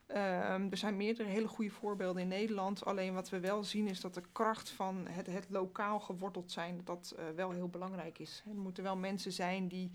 er 0.07 0.77
zijn 0.77 0.97
meerdere 0.97 1.29
hele 1.29 1.47
goede 1.47 1.71
voorbeelden 1.71 2.21
in 2.21 2.27
Nederland. 2.27 2.85
Alleen 2.85 3.13
wat 3.13 3.29
we 3.29 3.39
wel 3.39 3.63
zien 3.63 3.87
is 3.87 4.01
dat 4.01 4.13
de 4.13 4.23
kracht 4.31 4.69
van 4.69 5.07
het, 5.09 5.27
het 5.27 5.49
lokaal 5.49 5.99
geworteld 5.99 6.51
zijn, 6.51 6.75
dat 6.77 6.85
dat 6.85 7.15
wel 7.35 7.51
heel 7.51 7.69
belangrijk 7.69 8.19
is. 8.19 8.43
Er 8.47 8.55
moeten 8.55 8.83
wel 8.83 8.97
mensen 8.97 9.31
zijn 9.31 9.67
die 9.67 9.91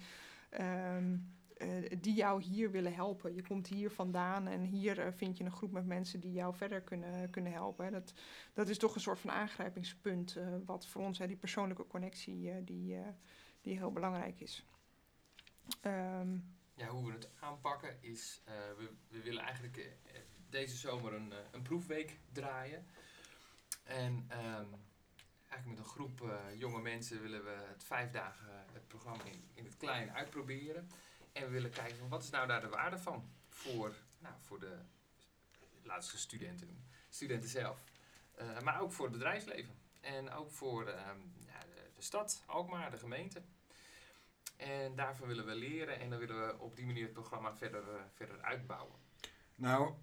um, 0.96 1.34
uh, 1.58 1.90
die 2.00 2.14
jou 2.14 2.42
hier 2.42 2.70
willen 2.70 2.94
helpen. 2.94 3.34
Je 3.34 3.42
komt 3.42 3.66
hier 3.66 3.90
vandaan 3.90 4.46
en 4.46 4.60
hier 4.60 5.06
uh, 5.06 5.12
vind 5.12 5.38
je 5.38 5.44
een 5.44 5.52
groep 5.52 5.72
met 5.72 5.86
mensen 5.86 6.20
die 6.20 6.32
jou 6.32 6.54
verder 6.54 6.80
kunnen, 6.80 7.30
kunnen 7.30 7.52
helpen. 7.52 7.92
Dat, 7.92 8.12
dat 8.52 8.68
is 8.68 8.78
toch 8.78 8.94
een 8.94 9.00
soort 9.00 9.18
van 9.18 9.30
aangrijpingspunt, 9.30 10.36
uh, 10.36 10.56
wat 10.64 10.86
voor 10.86 11.02
ons, 11.02 11.18
hè, 11.18 11.26
die 11.26 11.36
persoonlijke 11.36 11.86
connectie, 11.86 12.64
die, 12.64 12.98
die 13.60 13.76
heel 13.76 13.92
belangrijk 13.92 14.40
is. 14.40 14.66
Um, 15.82 16.54
ja, 16.74 16.88
hoe 16.88 17.06
we 17.06 17.12
het 17.12 17.30
aanpakken 17.40 18.02
is, 18.02 18.42
we, 18.76 18.90
we 19.08 19.22
willen 19.22 19.42
eigenlijk 19.42 19.96
deze 20.50 20.76
zomer 20.76 21.14
een, 21.14 21.32
een 21.52 21.62
proefweek 21.62 22.18
draaien. 22.32 22.86
En 23.84 24.12
um, 24.12 24.84
eigenlijk 25.48 25.66
met 25.66 25.78
een 25.78 25.84
groep 25.84 26.40
jonge 26.56 26.80
mensen 26.80 27.22
willen 27.22 27.44
we 27.44 27.64
het 27.68 27.84
vijf 27.84 28.10
dagen 28.10 28.64
het 28.72 28.88
programma 28.88 29.24
in, 29.24 29.44
in 29.54 29.64
het 29.64 29.76
klein 29.76 30.10
uitproberen. 30.12 30.88
En 31.36 31.42
we 31.42 31.48
willen 31.48 31.70
kijken 31.70 31.96
van 31.96 32.08
wat 32.08 32.22
is 32.22 32.30
nou 32.30 32.46
daar 32.46 32.60
de 32.60 32.68
waarde 32.68 32.98
van 32.98 33.30
voor, 33.48 33.94
nou, 34.18 34.34
voor 34.40 34.60
de 34.60 34.76
laatste 35.82 36.18
studenten, 36.18 36.84
studenten 37.08 37.48
zelf. 37.48 37.78
Uh, 38.40 38.60
maar 38.60 38.80
ook 38.80 38.92
voor 38.92 39.04
het 39.04 39.14
bedrijfsleven. 39.14 39.74
En 40.00 40.30
ook 40.30 40.50
voor 40.50 40.88
uh, 40.88 40.94
ja, 41.46 41.60
de, 41.94 42.02
stad, 42.02 42.42
Alkmaar, 42.46 42.90
de 42.90 42.96
gemeente. 42.96 43.42
En 44.56 44.94
daarvan 44.94 45.28
willen 45.28 45.46
we 45.46 45.54
leren 45.54 46.00
en 46.00 46.10
dan 46.10 46.18
willen 46.18 46.46
we 46.46 46.58
op 46.58 46.76
die 46.76 46.86
manier 46.86 47.04
het 47.04 47.12
programma 47.12 47.54
verder, 47.54 47.82
uh, 47.82 48.00
verder 48.14 48.40
uitbouwen. 48.40 48.96
Nou, 49.54 49.94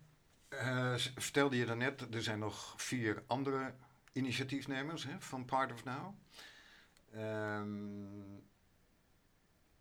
vertelde 1.16 1.58
je 1.58 1.66
daarnet, 1.66 2.14
er 2.14 2.24
zijn 2.24 2.40
nog 2.40 2.74
vier 2.82 3.24
andere 3.28 3.74
initiatiefnemers 4.12 5.04
hè, 5.04 5.22
van 5.22 5.46
Part 5.46 5.72
of 5.72 5.84
Now. 5.84 6.16
Um, 7.16 8.43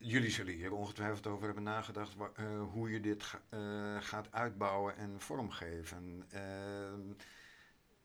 jullie 0.03 0.31
zullen 0.31 0.55
hier 0.55 0.73
ongetwijfeld 0.73 1.27
over 1.27 1.45
hebben 1.45 1.63
nagedacht 1.63 2.15
uh, 2.17 2.63
hoe 2.71 2.91
je 2.91 3.01
dit 3.01 3.23
ga, 3.23 3.43
uh, 3.51 4.03
gaat 4.03 4.33
uitbouwen 4.33 4.97
en 4.97 5.21
vormgeven. 5.21 6.25
Uh, 6.35 7.15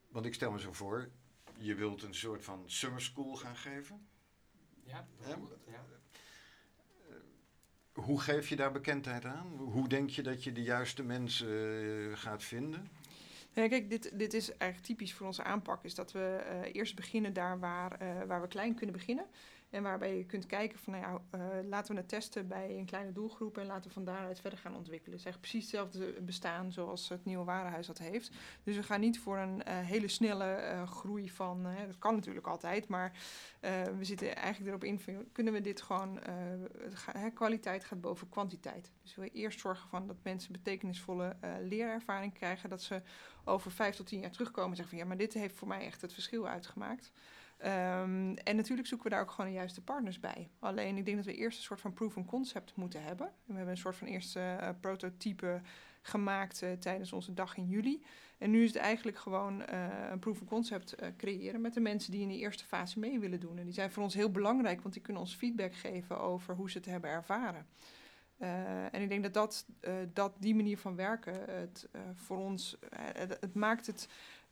want 0.10 0.26
ik 0.26 0.34
stel 0.34 0.52
me 0.52 0.60
zo 0.60 0.74
voor, 0.74 1.10
je 1.58 1.76
wilt 1.76 2.04
een 2.04 2.16
soort 2.16 2.44
van 2.44 2.64
summer 2.66 3.02
school 3.02 3.36
gaan 3.36 3.56
geven. 3.56 4.08
Ja, 4.84 5.08
bijvoorbeeld. 5.18 5.60
Ja. 5.68 5.86
hoe 7.94 8.20
geef 8.20 8.50
je 8.50 8.56
daar 8.56 8.72
bekendheid 8.72 9.26
aan? 9.26 9.48
Hoe 9.58 9.88
denk 9.88 10.10
je 10.10 10.22
dat 10.22 10.44
je 10.44 10.52
de 10.52 10.64
juiste 10.64 11.04
mensen 11.04 12.18
gaat 12.18 12.44
vinden? 12.44 12.90
Ja, 13.58 13.68
kijk, 13.68 13.90
dit, 13.90 14.12
dit 14.14 14.34
is 14.34 14.50
eigenlijk 14.50 14.82
typisch 14.82 15.14
voor 15.14 15.26
onze 15.26 15.44
aanpak. 15.44 15.84
Is 15.84 15.96
dat 15.96 16.12
we 16.12 16.20
eh, 16.20 16.76
eerst 16.76 16.96
beginnen 16.96 17.34
daar 17.34 17.60
waar, 17.60 17.92
eh, 17.92 18.24
waar 18.28 18.42
we 18.42 18.48
klein 18.48 18.76
kunnen 18.76 18.96
beginnen. 18.96 19.26
En 19.70 19.84
waarbij 19.84 20.18
je 20.18 20.26
kunt 20.26 20.46
kijken 20.46 20.80
van, 20.80 20.94
nou 20.94 21.06
ja, 21.06 21.22
eh, 21.30 21.68
laten 21.70 21.94
we 21.94 22.00
het 22.00 22.10
testen 22.10 22.48
bij 22.48 22.78
een 22.78 22.86
kleine 22.86 23.12
doelgroep 23.12 23.58
en 23.58 23.66
laten 23.66 23.88
we 23.88 23.94
van 23.94 24.06
daaruit 24.06 24.40
verder 24.40 24.60
gaan 24.60 24.76
ontwikkelen. 24.76 25.18
Het 25.18 25.28
is 25.28 25.34
eigenlijk 25.34 25.52
precies 25.52 25.72
hetzelfde 25.72 26.22
bestaan 26.22 26.72
zoals 26.72 27.10
het 27.10 27.26
nieuwe 27.26 27.44
warenhuis 27.44 27.88
dat 27.88 27.98
heeft. 27.98 28.32
Dus 28.64 28.76
we 28.76 28.84
gaan 28.84 29.00
niet 29.00 29.20
voor 29.20 29.38
een 29.38 29.64
eh, 29.64 29.78
hele 29.78 30.08
snelle 30.08 30.46
eh, 30.46 30.88
groei 30.88 31.30
van, 31.30 31.64
dat 31.88 31.98
kan 31.98 32.16
natuurlijk 32.16 32.48
altijd, 32.48 32.88
maar 32.88 33.12
we 33.98 34.04
zitten 34.04 34.36
eigenlijk 34.36 34.68
erop 34.68 34.84
in, 34.84 35.28
kunnen 35.32 35.54
we 35.54 35.62
dit 35.62 35.82
gewoon, 35.82 36.20
kwaliteit 37.34 37.84
gaat 37.84 38.02
boven 38.02 38.30
kwantiteit. 38.30 38.92
Dus 39.04 39.16
we 39.16 39.30
eerst 39.30 39.60
zorgen 39.60 39.90
van 39.90 40.08
dat 40.08 40.16
mensen 40.24 40.52
betekenisvolle 40.52 41.36
leerervaring 41.62 42.34
krijgen, 42.34 42.70
dat 42.70 42.82
ze 42.82 43.02
over 43.46 43.72
vijf 43.72 43.96
tot 43.96 44.08
tien 44.08 44.20
jaar 44.20 44.32
terugkomen 44.32 44.70
en 44.70 44.76
zeggen 44.76 44.94
van, 44.94 45.04
ja, 45.04 45.10
maar 45.10 45.18
dit 45.26 45.34
heeft 45.34 45.56
voor 45.56 45.68
mij 45.68 45.86
echt 45.86 46.02
het 46.02 46.14
verschil 46.14 46.48
uitgemaakt. 46.48 47.12
Ehm, 47.58 48.34
en 48.44 48.56
natuurlijk 48.56 48.88
zoeken 48.88 49.10
we 49.10 49.14
daar 49.14 49.22
ook 49.22 49.32
gewoon 49.32 49.50
de 49.50 49.56
juiste 49.56 49.84
partners 49.84 50.20
bij. 50.20 50.50
Alleen 50.60 50.98
ik 50.98 51.06
denk 51.06 51.18
dat 51.18 51.26
we 51.26 51.36
eerst 51.36 51.58
een 51.58 51.64
soort 51.64 51.82
van 51.82 51.94
proof 51.94 52.18
of 52.18 52.26
concept 52.26 52.76
moeten 52.76 53.04
hebben. 53.04 53.32
We 53.46 53.54
hebben 53.54 53.72
een 53.72 53.78
soort 53.78 53.96
van 53.96 54.08
eerste 54.08 54.40
eh, 54.40 54.70
prototype 54.80 55.62
gemaakt 56.02 56.62
eh, 56.62 56.72
tijdens 56.72 57.14
onze 57.14 57.34
dag 57.34 57.58
in 57.58 57.68
juli. 57.68 58.04
En 58.38 58.52
nu 58.52 58.64
is 58.64 58.74
het 58.74 58.82
eigenlijk 58.82 59.18
gewoon 59.18 59.66
eh, 59.66 60.10
een 60.12 60.20
proof 60.20 60.42
of 60.42 60.48
concept 60.48 60.96
creëren 61.18 61.62
met 61.62 61.74
de 61.74 61.80
mensen 61.80 62.12
die 62.12 62.22
in 62.22 62.28
die 62.28 62.38
eerste 62.38 62.66
fase 62.66 63.00
mee 63.00 63.20
willen 63.20 63.40
doen. 63.40 63.58
En 63.58 63.66
die 63.66 63.74
zijn 63.74 63.92
voor 63.92 64.04
ons 64.04 64.14
heel 64.14 64.32
belangrijk, 64.32 64.82
want 64.82 64.94
die 64.94 65.04
kunnen 65.04 65.22
ons 65.22 65.36
feedback 65.36 65.74
geven 65.74 66.20
over 66.20 66.56
hoe 66.56 66.70
ze 66.70 66.78
het 66.78 66.88
hebben 66.88 67.10
ervaren. 67.10 67.68
En 68.92 69.02
ik 69.02 69.10
denk 69.10 69.24
dat, 69.24 69.34
dat, 69.34 69.66
dat 70.14 70.34
die 70.40 70.56
manier 70.56 70.78
van 70.78 70.96
werken 70.96 71.34
het 71.56 71.90
voor 72.14 72.38
ons, 72.38 72.78
het 73.40 73.54
maakt 73.54 73.88
het, 73.88 74.08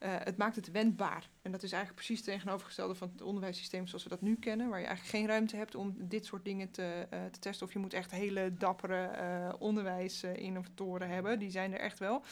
eh, 0.06 0.12
het 0.24 0.38
maakt 0.38 0.56
het 0.56 0.72
wendbaar. 0.72 1.30
En 1.42 1.52
dat 1.52 1.64
is 1.64 1.72
eigenlijk 1.72 2.06
precies 2.06 2.26
het 2.26 2.34
tegenovergestelde 2.34 2.96
van 2.96 3.10
het 3.12 3.22
onderwijssysteem 3.22 3.88
zoals 3.88 4.04
we 4.04 4.10
dat 4.10 4.22
nu 4.22 4.36
kennen, 4.36 4.70
waar 4.70 4.80
je 4.80 4.86
eigenlijk 4.86 5.16
geen 5.18 5.28
ruimte 5.28 5.56
hebt 5.56 5.76
om 5.76 5.96
dit 5.98 6.26
soort 6.26 6.46
dingen 6.46 6.72
te, 6.72 7.08
eh, 7.10 7.20
te 7.32 7.40
testen. 7.40 7.68
Of 7.68 7.74
je 7.74 7.80
moet 7.80 7.94
echt 7.94 8.12
hele 8.12 8.54
dappere 8.58 9.04
eh 9.06 9.54
onderwijsinnovatoren 9.60 11.10
hebben, 11.10 11.40
die 11.40 11.50
zijn 11.50 11.74
er 11.74 11.80
echt 11.80 12.00
wel. 12.00 12.24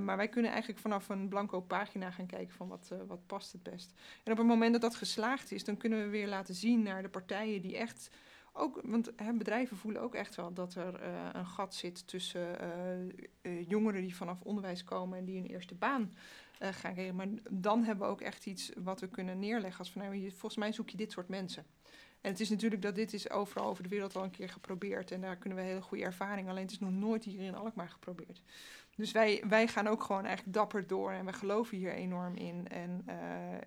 Maar 0.00 0.16
wij 0.16 0.28
kunnen 0.28 0.50
eigenlijk 0.50 0.80
vanaf 0.80 1.08
een 1.08 1.28
blanco 1.28 1.60
pagina 1.60 2.10
gaan 2.10 2.26
kijken 2.26 2.54
van 2.54 2.68
wat, 2.68 2.92
wat 3.06 3.26
past 3.26 3.52
het 3.52 3.62
best. 3.62 3.92
En 4.24 4.32
op 4.32 4.38
het 4.38 4.46
moment 4.46 4.72
dat 4.72 4.80
dat 4.80 4.94
geslaagd 4.94 5.52
is, 5.52 5.64
dan 5.64 5.76
kunnen 5.76 6.02
we 6.02 6.08
weer 6.08 6.28
laten 6.28 6.54
zien 6.54 6.82
naar 6.82 7.02
de 7.02 7.08
partijen 7.08 7.62
die 7.62 7.76
echt 7.76 8.10
ook, 8.52 8.80
want 8.84 9.10
hè, 9.16 9.32
bedrijven 9.32 9.76
voelen 9.76 10.02
ook 10.02 10.14
echt 10.14 10.34
wel 10.34 10.52
dat 10.52 10.74
er 10.74 10.94
eh, 10.94 11.28
een 11.32 11.46
gat 11.46 11.74
zit 11.74 12.06
tussen 12.06 12.60
eh, 12.60 13.02
eh, 13.40 13.68
jongeren 13.68 14.02
die 14.02 14.16
vanaf 14.16 14.40
onderwijs 14.40 14.84
komen 14.84 15.18
en 15.18 15.24
die 15.24 15.38
een 15.38 15.46
eerste 15.46 15.74
baan 15.74 16.12
gaan 16.60 16.92
krijgen. 16.92 17.14
Maar 17.14 17.28
dan 17.50 17.84
hebben 17.84 18.06
we 18.06 18.12
ook 18.12 18.20
echt 18.20 18.46
iets 18.46 18.72
wat 18.76 19.00
we 19.00 19.08
kunnen 19.08 19.38
neerleggen 19.38 19.78
als 19.78 19.90
van 19.90 20.02
nou, 20.02 20.30
volgens 20.30 20.56
mij 20.56 20.72
zoek 20.72 20.88
je 20.88 20.96
dit 20.96 21.12
soort 21.12 21.28
mensen. 21.28 21.64
En 22.20 22.30
het 22.30 22.40
is 22.40 22.50
natuurlijk 22.50 22.82
dat 22.82 22.94
dit 22.94 23.12
is 23.12 23.30
overal 23.30 23.68
over 23.68 23.82
de 23.82 23.88
wereld 23.88 24.16
al 24.16 24.24
een 24.24 24.30
keer 24.30 24.48
geprobeerd. 24.48 25.10
En 25.10 25.20
daar 25.20 25.36
kunnen 25.36 25.58
we 25.58 25.64
hele 25.64 25.82
goede 25.82 26.04
ervaring. 26.04 26.48
Alleen 26.48 26.62
het 26.62 26.70
is 26.70 26.78
nog 26.78 26.90
nooit 26.90 27.24
hier 27.24 27.40
in 27.40 27.54
Alkmaar 27.54 27.88
geprobeerd. 27.88 28.42
Dus 28.96 29.12
wij, 29.12 29.42
wij 29.48 29.68
gaan 29.68 29.86
ook 29.86 30.02
gewoon 30.02 30.24
eigenlijk 30.24 30.56
dapper 30.56 30.86
door. 30.86 31.12
En 31.12 31.24
we 31.24 31.32
geloven 31.32 31.76
hier 31.76 31.92
enorm 31.92 32.34
in. 32.34 32.68
En 32.68 33.04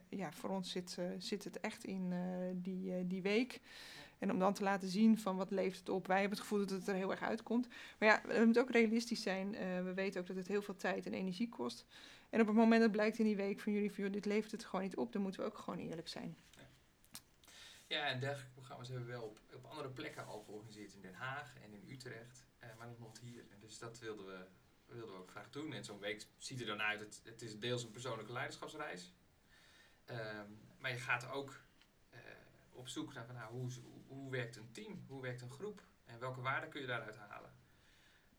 ja, 0.10 0.32
voor 0.32 0.50
ons 0.50 0.72
zit, 0.72 0.98
zit 1.18 1.44
het 1.44 1.60
echt 1.60 1.84
in 1.84 2.14
die, 2.56 3.08
die 3.08 3.22
week. 3.22 3.60
En 4.22 4.32
om 4.32 4.40
dan 4.40 4.54
te 4.54 4.64
laten 4.64 4.88
zien 4.88 5.18
van 5.18 5.38
wat 5.38 5.52
leeft 5.52 5.80
het 5.80 5.90
op. 5.90 6.08
Wij 6.08 6.20
hebben 6.20 6.38
het 6.38 6.48
gevoel 6.48 6.60
dat 6.60 6.70
het 6.70 6.88
er 6.88 6.96
heel 6.96 7.12
erg 7.12 7.22
uitkomt. 7.22 7.68
Maar 8.00 8.10
ja, 8.10 8.22
we 8.26 8.46
moeten 8.46 8.62
ook 8.62 8.72
realistisch 8.72 9.22
zijn. 9.22 9.56
Eh, 9.56 9.84
we 9.84 9.94
weten 9.94 10.22
ook 10.22 10.28
dat 10.28 10.36
het 10.36 10.48
heel 10.48 10.62
veel 10.62 10.76
tijd 10.76 11.06
en 11.06 11.14
energie 11.14 11.50
kost. 11.50 11.86
En 12.30 12.42
op 12.42 12.48
het 12.48 12.56
moment 12.56 12.82
dat 12.82 12.92
blijkt 12.92 13.20
in 13.20 13.26
die 13.26 13.36
week 13.36 13.60
van 13.60 13.74
jullie, 13.74 13.92
van, 13.92 14.12
dit 14.12 14.26
levert 14.26 14.52
het 14.52 14.66
gewoon 14.66 14.82
niet 14.82 14.96
op, 14.96 15.12
dan 15.12 15.22
moeten 15.22 15.42
we 15.42 15.48
ook 15.48 15.58
gewoon 15.58 15.80
eerlijk 15.80 16.08
zijn. 16.08 16.38
Ja, 17.88 18.08
en 18.08 18.20
dergelijke 18.20 18.54
programma's 18.54 18.88
hebben 18.88 19.06
we 19.06 19.12
wel 19.12 19.24
op, 19.24 19.40
op 19.54 19.66
andere 19.66 19.90
plekken 19.90 20.26
al 20.26 20.42
georganiseerd. 20.42 20.94
In 20.94 21.02
Den 21.02 21.14
Haag 21.14 21.54
en 21.64 21.74
in 21.74 21.94
Utrecht, 21.94 22.46
eh, 22.60 22.70
maar 22.78 22.88
nog 22.88 23.00
nooit 23.00 23.20
hier. 23.20 23.44
Dus 23.60 23.80
dat 23.80 24.00
wilden 24.00 24.26
we, 24.26 24.46
wilden 24.86 25.16
we 25.16 25.22
ook 25.22 25.30
graag 25.30 25.50
doen. 25.50 25.74
En 25.74 25.84
zo'n 25.84 26.00
week 26.00 26.28
ziet 26.38 26.60
er 26.60 26.66
dan 26.66 26.82
uit, 26.82 27.22
het, 27.24 27.42
is 27.42 27.60
deels 27.60 27.84
een 27.84 27.92
persoonlijke 27.92 28.32
leiderschapsreis. 28.32 29.14
Ehm, 30.06 30.48
maar 30.78 30.92
je 30.92 30.98
gaat 30.98 31.32
ook 31.32 31.62
op 32.72 32.88
zoek 32.88 33.14
naar 33.14 33.26
van, 33.26 33.36
nou, 33.36 33.52
hoe, 33.52 33.72
hoe, 34.08 34.32
werkt 34.32 34.56
een 34.56 34.72
team? 34.72 35.06
Hoe 35.08 35.22
werkt 35.22 35.42
een 35.42 35.52
groep? 35.52 35.84
En 36.06 36.20
welke 36.20 36.42
waarden 36.42 36.70
kun 36.70 36.82
je 36.82 36.88
daaruit 36.88 37.18
halen? 37.18 37.54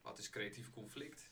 Wat 0.01 0.19
is 0.19 0.31
creatief 0.31 0.71
conflict? 0.71 1.31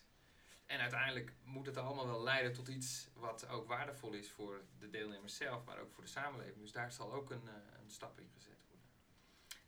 En 0.66 0.80
uiteindelijk 0.80 1.32
moet 1.42 1.66
het 1.66 1.76
allemaal 1.76 2.06
wel 2.06 2.22
leiden 2.22 2.52
tot 2.52 2.68
iets 2.68 3.08
wat 3.14 3.48
ook 3.48 3.68
waardevol 3.68 4.12
is 4.12 4.30
voor 4.30 4.64
de 4.78 4.90
deelnemers 4.90 5.36
zelf, 5.36 5.64
maar 5.64 5.78
ook 5.78 5.92
voor 5.92 6.04
de 6.04 6.10
samenleving. 6.10 6.60
Dus 6.60 6.72
daar 6.72 6.92
zal 6.92 7.12
ook 7.12 7.30
een, 7.30 7.48
eh, 7.48 7.54
een 7.82 7.90
stap 7.90 8.18
in 8.20 8.30
gezet 8.34 8.64
worden. 8.68 8.86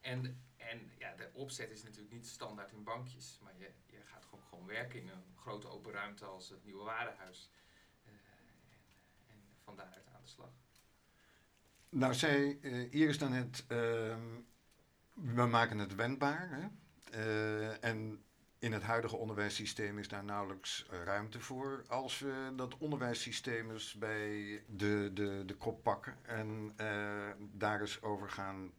En, 0.01 0.43
en 0.57 0.93
ja, 0.99 1.15
de 1.15 1.31
opzet 1.33 1.71
is 1.71 1.83
natuurlijk 1.83 2.13
niet 2.13 2.27
standaard 2.27 2.73
in 2.73 2.85
bankjes, 2.85 3.39
maar 3.43 3.57
je, 3.59 3.73
je 3.87 4.01
gaat 4.05 4.25
gewoon, 4.25 4.45
gewoon 4.45 4.67
werken 4.67 5.01
in 5.01 5.09
een 5.09 5.37
grote 5.37 5.69
open 5.69 5.93
ruimte 5.93 6.25
als 6.25 6.49
het 6.49 6.65
nieuwe 6.65 6.85
warenhuis. 6.85 7.51
Eh, 8.05 8.13
en, 8.13 8.47
en 9.27 9.43
van 9.63 9.77
daaruit 9.77 10.07
aan 10.07 10.23
de 10.23 10.29
slag. 10.29 10.62
Nou, 11.95 12.15
zei 12.15 12.59
eh, 12.63 12.93
Iris 12.93 13.19
dan 13.19 13.33
het, 13.33 13.65
ehm, 13.69 14.21
we 15.13 15.47
maken 15.47 15.79
het 15.79 15.95
wendbaar. 15.95 16.49
Hè? 16.51 16.67
Eh, 17.11 17.85
en 17.85 18.23
in 18.59 18.73
het 18.73 18.83
huidige 18.83 19.17
onderwijssysteem 19.17 19.99
is 19.99 20.09
daar 20.09 20.25
nauwelijks 20.25 20.87
eh, 20.91 21.03
ruimte 21.05 21.41
voor. 21.41 21.85
Als 21.89 22.19
we 22.19 22.53
dat 22.57 22.79
onderwijssysteem 22.79 23.71
eens 23.71 23.95
bij 23.95 24.63
de, 24.67 25.11
de, 25.15 25.43
de 25.47 25.55
kop 25.55 25.83
pakken 25.83 26.17
en 26.23 26.75
daar 27.53 27.81
eens 27.81 28.03
over 28.03 28.31
gaan 28.31 28.73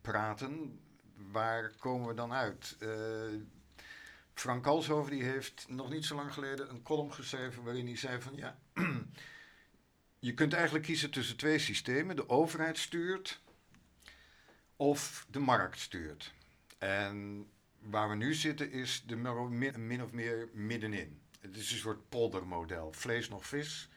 praten, 0.00 0.80
waar 1.14 1.72
komen 1.78 2.08
we 2.08 2.14
dan 2.14 2.32
uit? 2.32 2.76
Frank 4.34 4.62
Kalshoven 4.62 5.10
die 5.10 5.22
heeft 5.22 5.66
nog 5.68 5.90
niet 5.90 6.04
zo 6.04 6.14
lang 6.14 6.32
geleden 6.32 6.70
een 6.70 6.82
column 6.82 7.12
geschreven 7.12 7.64
waarin 7.64 7.86
hij 7.86 7.96
zei 7.96 8.20
van 8.20 8.36
ja, 8.36 8.58
je 10.18 10.34
kunt 10.34 10.52
eigenlijk 10.52 10.84
kiezen 10.84 11.10
tussen 11.10 11.36
twee 11.36 11.58
systemen. 11.58 12.16
De 12.16 12.28
overheid 12.28 12.78
stuurt 12.78 13.40
of 14.76 15.26
de 15.30 15.38
markt 15.38 15.78
stuurt. 15.78 16.32
En 16.78 17.46
waar 17.78 18.08
we 18.08 18.14
nu 18.14 18.34
zitten 18.34 18.70
is 18.70 19.02
de 19.06 19.16
min 19.76 20.02
of 20.02 20.12
meer 20.12 20.48
middenin. 20.52 21.20
Het 21.40 21.56
is 21.56 21.72
een 21.72 21.78
soort 21.78 22.08
poldermodel. 22.08 22.92
Vlees 22.92 23.28
nog 23.28 23.46
vis. 23.46 23.88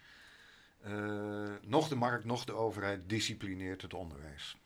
Eh, 0.81 1.53
nog 1.61 1.87
de 1.87 1.95
markt, 1.95 2.25
nog 2.25 2.45
de 2.45 2.53
overheid 2.53 3.09
disciplineert 3.09 3.81
het 3.81 3.93
onderwijs. 3.93 4.57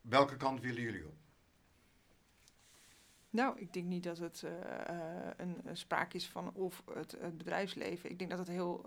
Welke 0.00 0.36
kant 0.36 0.60
willen 0.60 0.82
jullie 0.82 1.06
op? 1.06 1.21
Nou, 3.32 3.60
ik 3.60 3.72
denk 3.72 3.86
niet 3.86 4.02
dat 4.02 4.18
het 4.18 4.42
eh, 4.42 4.88
eh, 4.88 5.30
een, 5.36 5.60
een 5.64 5.76
sprake 5.76 6.16
is 6.16 6.28
van 6.28 6.54
of 6.54 6.82
het, 6.94 7.16
het 7.20 7.38
bedrijfsleven. 7.38 8.10
Ik 8.10 8.18
denk 8.18 8.30
dat 8.30 8.38
het 8.38 8.48
heel. 8.48 8.84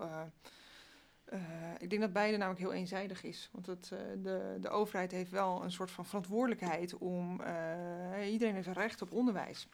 eh, 1.24 1.38
ik 1.78 1.90
denk 1.90 2.02
dat 2.02 2.12
beide 2.12 2.36
namelijk 2.36 2.60
heel 2.60 2.72
eenzijdig 2.72 3.22
is. 3.22 3.48
Want 3.52 3.66
het, 3.66 3.88
de, 4.22 4.56
de 4.60 4.68
overheid 4.68 5.10
heeft 5.10 5.30
wel 5.30 5.62
een 5.64 5.72
soort 5.72 5.90
van 5.90 6.06
verantwoordelijkheid 6.06 6.98
om. 6.98 7.40
iedereen 8.30 8.54
heeft 8.54 8.66
een 8.66 8.72
recht 8.72 9.02
op 9.02 9.12
onderwijs. 9.12 9.68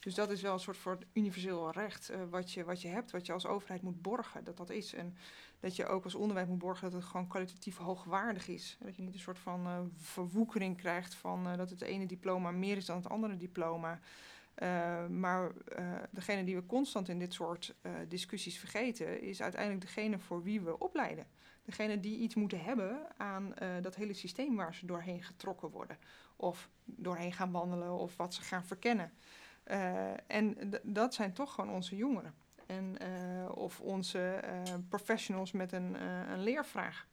Dus 0.00 0.14
dat 0.14 0.30
is 0.30 0.42
wel 0.42 0.52
een 0.52 0.60
soort 0.60 0.76
van 0.76 1.02
universeel 1.12 1.70
recht 1.70 2.08
eh, 2.08 2.20
wat, 2.30 2.52
je, 2.52 2.64
wat 2.64 2.82
je 2.82 2.88
hebt, 2.88 3.10
wat 3.10 3.26
je 3.26 3.32
als 3.32 3.46
overheid 3.46 3.82
moet 3.82 4.02
borgen, 4.02 4.44
dat 4.44 4.56
dat 4.56 4.70
is. 4.70 4.94
En 4.94 5.16
dat 5.60 5.76
je 5.76 5.86
ook 5.86 6.04
als 6.04 6.14
onderwijs 6.14 6.48
moet 6.48 6.58
borgen 6.58 6.90
dat 6.90 7.00
het 7.00 7.10
gewoon 7.10 7.26
kwalitatief 7.26 7.76
hoogwaardig 7.76 8.48
is. 8.48 8.76
Dat 8.80 8.96
je 8.96 9.02
niet 9.02 9.14
een 9.14 9.20
soort 9.20 9.38
van 9.38 9.66
eh, 9.66 9.80
verwoekering 9.96 10.76
krijgt 10.76 11.14
van 11.14 11.48
eh, 11.48 11.56
dat 11.56 11.70
het 11.70 11.80
ene 11.80 12.06
diploma 12.06 12.50
meer 12.50 12.76
is 12.76 12.84
dan 12.84 12.96
het 12.96 13.08
andere 13.08 13.36
diploma. 13.36 14.00
Maar 15.08 15.52
degene 16.10 16.44
die 16.44 16.56
we 16.56 16.66
constant 16.66 17.08
in 17.08 17.18
dit 17.18 17.32
soort 17.32 17.74
discussies 18.08 18.58
vergeten, 18.58 19.20
is 19.22 19.42
uiteindelijk 19.42 19.80
degene 19.80 20.18
voor 20.18 20.42
wie 20.42 20.60
we 20.60 20.78
opleiden. 20.78 21.26
Degene 21.64 22.00
die 22.00 22.18
iets 22.18 22.34
moeten 22.34 22.60
hebben 22.60 23.06
aan 23.16 23.54
dat 23.80 23.94
hele 23.94 24.12
systeem 24.12 24.56
waar 24.56 24.74
ze 24.74 24.86
doorheen 24.86 25.22
getrokken 25.22 25.70
worden. 25.70 25.98
Of 26.36 26.68
doorheen 26.84 27.32
gaan 27.32 27.50
wandelen 27.50 27.92
of 27.92 28.16
wat 28.16 28.34
ze 28.34 28.42
gaan 28.42 28.64
verkennen. 28.64 29.12
Eh, 29.70 30.12
en 30.26 30.56
dat 30.82 31.14
zijn 31.14 31.32
toch 31.32 31.54
gewoon 31.54 31.74
onze 31.74 31.96
jongeren. 31.96 32.34
En, 32.66 32.98
eh, 32.98 33.56
of 33.56 33.80
onze 33.80 34.18
eh, 34.18 34.74
professionals 34.88 35.52
met 35.52 35.72
een, 35.72 35.94
een 36.32 36.42
leervraag. 36.42 37.06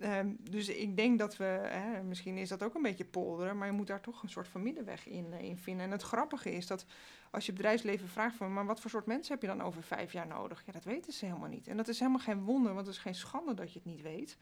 Ehm, 0.00 0.28
dus 0.38 0.68
ik 0.68 0.96
denk 0.96 1.18
dat 1.18 1.36
we, 1.36 1.44
hè, 1.44 2.02
misschien 2.02 2.38
is 2.38 2.48
dat 2.48 2.62
ook 2.62 2.74
een 2.74 2.82
beetje 2.82 3.04
polderen, 3.04 3.58
maar 3.58 3.66
je 3.66 3.72
moet 3.72 3.86
daar 3.86 4.00
toch 4.00 4.22
een 4.22 4.28
soort 4.28 4.48
van 4.48 4.62
middenweg 4.62 5.08
in, 5.08 5.32
in 5.32 5.58
vinden. 5.58 5.84
En 5.84 5.90
het 5.90 6.02
grappige 6.02 6.52
is 6.52 6.66
dat 6.66 6.86
als 7.30 7.46
je 7.46 7.52
bedrijfsleven 7.52 8.08
vraagt 8.08 8.36
van, 8.36 8.52
maar 8.52 8.66
wat 8.66 8.80
voor 8.80 8.90
soort 8.90 9.06
mensen 9.06 9.32
heb 9.32 9.42
je 9.42 9.48
dan 9.48 9.62
over 9.62 9.82
vijf 9.82 10.12
jaar 10.12 10.26
nodig? 10.26 10.62
Ja, 10.66 10.72
dat 10.72 10.84
weten 10.84 11.12
ze 11.12 11.26
helemaal 11.26 11.48
niet. 11.48 11.68
En 11.68 11.76
dat 11.76 11.88
is 11.88 11.98
helemaal 11.98 12.20
geen 12.20 12.42
wonder, 12.42 12.74
want 12.74 12.86
het 12.86 12.96
is 12.96 13.02
geen 13.02 13.14
schande 13.14 13.54
dat 13.54 13.72
je 13.72 13.78
het 13.78 13.88
niet 13.88 14.02
weet. 14.02 14.36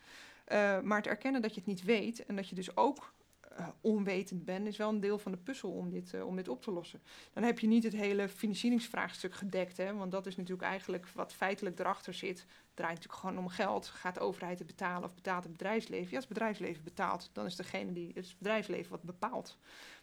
Maar 0.83 0.97
het 0.97 1.07
erkennen 1.07 1.43
dat 1.43 1.55
je 1.55 1.61
het 1.61 1.69
niet 1.69 1.83
weet 1.83 2.27
en 2.27 2.37
dat 2.37 2.49
je 2.49 2.55
dus 2.55 2.77
ook 2.77 3.13
eh, 3.57 3.69
onwetend 3.81 4.45
ben, 4.45 4.67
is 4.67 4.77
wel 4.77 4.89
een 4.89 5.01
deel 5.01 5.19
van 5.19 5.33
de 5.33 5.39
puzzel 5.39 5.71
om 5.71 5.91
dit, 5.91 6.15
eh, 6.15 6.27
om 6.27 6.37
dit 6.37 6.49
op 6.49 6.63
te 6.63 6.71
lossen. 6.71 7.03
Dan 7.33 7.43
heb 7.43 7.59
je 7.59 7.67
niet 7.67 7.85
het 7.85 7.93
hele 7.93 8.29
financieringsvraagstuk 8.29 9.35
gedekt, 9.35 9.77
hè, 9.77 9.95
want 9.95 10.13
dat 10.13 10.27
is 10.27 10.37
natuurlijk 10.37 10.69
eigenlijk 10.69 11.09
wat 11.09 11.33
feitelijk 11.33 11.79
erachter 11.79 12.15
zit. 12.15 12.47
Draait 12.75 12.95
natuurlijk 12.95 13.21
gewoon 13.21 13.39
om 13.39 13.49
geld. 13.49 13.87
Gaat 13.87 14.15
de 14.15 14.21
overheid 14.21 14.59
het 14.59 14.67
betalen 14.67 15.05
of 15.05 15.15
betaalt 15.15 15.43
het 15.43 15.53
bedrijfsleven? 15.53 16.09
Ja, 16.09 16.17
als 16.17 16.25
het 16.25 16.33
bedrijfsleven 16.33 16.85
betaalt, 16.85 17.31
dan 17.33 17.47
is 17.47 17.57
degene 17.57 17.93
die 17.93 18.13
het 18.15 18.35
bedrijfsleven 18.39 18.91
wat 18.91 19.03
bepaalt. 19.03 19.59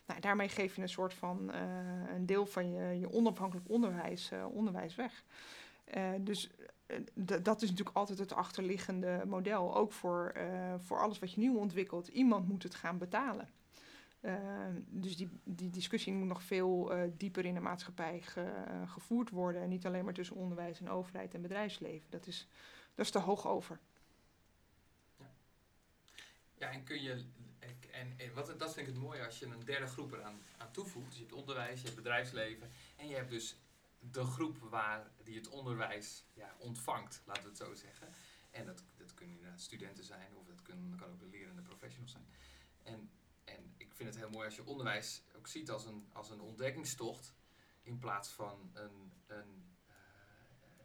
Nou, 0.06 0.20
daarmee 0.20 0.50
geef 0.50 0.76
je 0.76 0.82
een 0.82 0.90
soort 0.90 1.14
van 1.14 1.52
eh, 1.52 1.62
een 2.16 2.26
deel 2.26 2.46
van 2.46 2.72
je, 2.72 3.00
je 3.00 3.12
onafhankelijk 3.12 3.70
onderwijs, 3.70 4.32
onderwijs 4.52 4.96
weg. 4.96 5.24
Dus 6.20 6.50
dat 7.14 7.62
is 7.62 7.70
natuurlijk 7.70 7.98
altijd 7.98 8.20
het 8.20 8.34
achterliggende 8.34 9.24
model. 9.26 9.76
Ook 9.76 9.92
voor, 9.92 10.30
eh, 10.36 10.74
voor 10.80 11.00
alles 11.02 11.20
wat 11.20 11.32
je 11.34 11.40
nieuw 11.40 11.58
ontwikkelt. 11.58 12.08
Iemand 12.08 12.48
moet 12.48 12.64
het 12.64 12.76
gaan 12.76 12.98
betalen. 12.98 13.50
Eh, 14.20 14.36
dus 14.88 15.18
die, 15.18 15.30
die 15.44 15.70
discussie 15.70 16.14
moet 16.14 16.28
nog 16.28 16.44
veel 16.44 16.94
eh, 16.94 17.10
dieper 17.18 17.46
in 17.46 17.54
de 17.54 17.60
maatschappij 17.60 18.22
ge- 18.22 18.64
gevoerd 18.86 19.30
worden. 19.30 19.62
En 19.62 19.70
niet 19.70 19.86
alleen 19.86 20.04
maar 20.06 20.14
tussen 20.14 20.36
onderwijs 20.36 20.80
en 20.80 20.90
overheid 20.90 21.34
en 21.34 21.42
bedrijfsleven. 21.42 22.10
Dat 22.10 22.28
is, 22.28 22.48
dat 22.96 23.06
is 23.06 23.12
te 23.12 23.20
hoog 23.20 23.48
over. 23.48 23.80
Ja, 26.58 26.70
en 26.72 26.84
kun 26.84 27.02
je. 27.02 27.24
en 27.92 28.34
wat, 28.34 28.54
dat 28.60 28.74
vind 28.74 28.88
ik 28.88 28.94
het 28.94 29.04
mooie 29.04 29.26
als 29.26 29.40
je 29.40 29.46
een 29.46 29.66
derde 29.66 29.88
groep 29.88 30.12
eraan 30.14 30.42
aan 30.58 30.72
toevoegt. 30.72 31.08
Dus 31.08 31.16
je 31.18 31.24
hebt 31.24 31.36
onderwijs, 31.36 31.80
je 31.80 31.84
hebt 31.86 31.96
bedrijfsleven. 31.98 32.70
En 32.96 33.08
je 33.08 33.16
hebt 33.16 33.30
dus 33.30 33.56
de 34.00 34.24
groep 34.24 34.58
waar 34.58 35.12
die 35.24 35.36
het 35.36 35.48
onderwijs 35.48 36.26
ja, 36.34 36.56
ontvangt, 36.58 37.22
laten 37.26 37.44
we 37.44 37.50
het 37.50 37.58
zo 37.58 37.74
zeggen. 37.74 38.14
En 38.52 38.66
dat, 38.66 38.84
dat 38.98 39.14
kunnen 39.14 39.60
studenten 39.60 40.04
zijn, 40.04 40.36
of 40.36 40.46
dat 40.46 40.62
kunnen, 40.62 40.96
kan 40.96 41.10
ook 41.10 41.20
de 41.20 41.26
lerende 41.28 41.62
professionals 41.62 42.12
zijn. 42.12 42.28
En, 42.84 43.10
en 43.44 43.74
ik 43.78 43.94
vind 43.94 44.10
het 44.10 44.18
heel 44.18 44.30
mooi 44.30 44.46
als 44.46 44.56
je 44.56 44.66
onderwijs 44.66 45.22
ook 45.36 45.48
ziet 45.48 45.70
als 45.70 45.86
een, 45.86 46.08
als 46.14 46.30
een 46.30 46.42
ontdekkingstocht. 46.42 47.36
In 47.82 47.98
plaats 47.98 48.30
van 48.30 48.70
een, 48.74 49.12
een, 49.28 49.76
eh, 49.88 49.96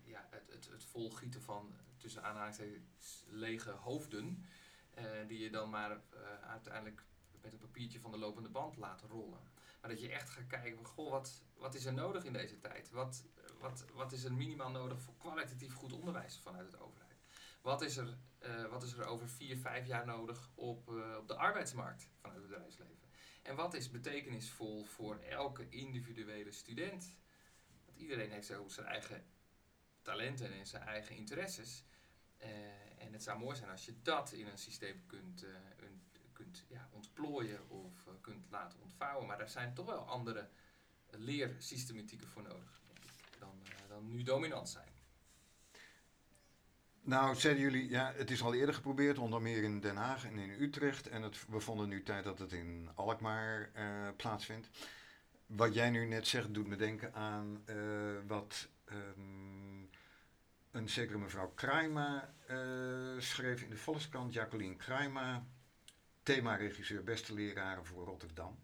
ja, 0.05 0.27
het, 0.31 0.48
het, 0.48 0.68
het 0.70 0.85
volgieten 0.85 1.42
van 1.42 1.75
tussen 1.96 2.22
aanhalingstekens 2.22 3.25
lege 3.27 3.70
hoofden. 3.70 4.46
eh, 4.94 5.05
die 5.27 5.38
je 5.38 5.51
dan 5.51 5.70
maar 5.70 5.90
eh, 5.90 6.48
uiteindelijk 6.48 7.05
met 7.42 7.53
een 7.53 7.59
papiertje 7.59 8.01
van 8.01 8.11
de 8.11 8.18
lopende 8.18 8.48
band 8.48 8.77
laat 8.77 9.03
rollen. 9.03 9.40
Maar 9.83 9.90
dat 9.90 10.01
je 10.01 10.09
echt 10.09 10.31
gaat 10.31 10.47
kijken 10.47 10.77
van, 10.77 10.87
goh, 10.87 11.11
wat, 11.11 11.42
wat 11.57 11.75
is 11.75 11.85
er 11.85 11.92
nodig 11.92 12.25
in 12.25 12.33
deze 12.33 12.59
tijd? 12.59 12.90
Wat, 12.90 13.25
wat, 13.59 13.85
wat 13.92 14.12
is 14.12 14.25
er 14.25 14.33
minimaal 14.33 14.71
nodig 14.71 15.01
voor 15.01 15.14
kwalitatief 15.18 15.75
goed 15.75 15.92
onderwijs 15.92 16.38
vanuit 16.38 16.71
de 16.71 16.81
overheid? 16.81 17.23
Wat 17.61 17.83
is 17.83 17.97
er, 17.97 18.18
eh, 18.38 18.66
wat 18.66 18.83
is 18.83 18.92
er 18.92 19.05
over 19.05 19.29
vier, 19.29 19.57
vijf 19.57 19.87
jaar 19.87 20.07
nodig 20.07 20.51
op, 20.55 20.88
eh, 20.88 21.16
op 21.16 21.29
de 21.29 21.37
arbeidsmarkt 21.37 22.09
vanuit 22.21 22.40
het 22.40 22.49
bedrijfsleven? 22.49 23.11
En 23.42 23.57
wat 23.57 23.75
is 23.75 23.90
betekenisvol 23.90 24.85
voor 24.85 25.18
elke 25.18 25.68
individuele 25.68 26.53
student? 26.53 27.16
Want 27.85 27.99
iedereen 27.99 28.31
heeft 28.31 28.47
zo 28.47 28.68
zijn 28.68 28.87
eigen 28.87 29.25
talenten 30.03 30.53
en 30.53 30.66
zijn 30.66 30.83
eigen 30.83 31.16
interesses. 31.16 31.85
Eh, 32.37 32.49
en 32.99 33.12
het 33.12 33.23
zou 33.23 33.38
mooi 33.38 33.57
zijn 33.57 33.71
als 33.71 33.85
je 33.85 34.03
dat 34.03 34.33
in 34.33 34.47
een 34.47 34.59
systeem 34.59 35.07
kunt, 35.07 35.47
kunt 36.42 36.64
ja, 36.68 36.88
ontplooien 36.92 37.68
of 37.68 38.07
eh, 38.07 38.12
kunt 38.20 38.50
laten 38.50 38.78
ontvouwen. 38.83 39.26
Maar 39.26 39.38
daar 39.38 39.48
zijn 39.48 39.74
toch 39.74 39.87
wel 39.87 40.09
andere 40.09 40.48
leersystematieken 41.11 42.28
voor 42.28 42.42
nodig, 42.42 42.81
dan, 43.38 43.61
eh, 43.64 43.88
dan 43.88 44.09
nu 44.09 44.22
dominant 44.22 44.68
zijn. 44.68 44.90
Nou, 47.05 47.35
zeiden 47.35 47.62
jullie, 47.62 47.88
ja, 47.88 48.12
het 48.16 48.31
is 48.31 48.42
al 48.42 48.55
eerder 48.55 48.74
geprobeerd, 48.74 49.18
onder 49.18 49.42
meer 49.42 49.62
in 49.62 49.81
Den 49.81 49.96
Haag 49.96 50.24
en 50.24 50.38
in 50.38 50.62
Utrecht. 50.62 51.09
En 51.09 51.22
het, 51.22 51.46
we 51.48 51.61
vonden 51.61 51.88
nu 51.88 52.02
tijd 52.02 52.24
dat 52.24 52.38
het 52.38 52.52
in 52.52 52.90
Alkmaar 52.94 53.70
eh, 53.72 54.09
plaatsvindt. 54.16 54.68
Wat 55.46 55.74
jij 55.74 55.90
nu 55.90 56.07
net 56.07 56.26
zegt, 56.26 56.55
doet 56.55 56.66
me 56.66 56.76
denken 56.76 57.14
aan 57.14 57.64
wat 58.26 58.68
ehm, 58.85 59.85
een 60.70 60.88
zekere 60.88 61.18
mevrouw 61.18 61.52
Kruima 61.55 62.35
eh, 62.46 62.57
schreef 63.18 63.62
in 63.62 63.70
de 63.70 63.76
Volkskrant. 63.76 64.33
Jacqueline 64.33 64.76
Kruima, 64.76 65.46
themaregisseur 66.22 67.04
beste 67.04 67.35
leraren 67.35 67.87
voor 67.87 68.04
Rotterdam. 68.04 68.58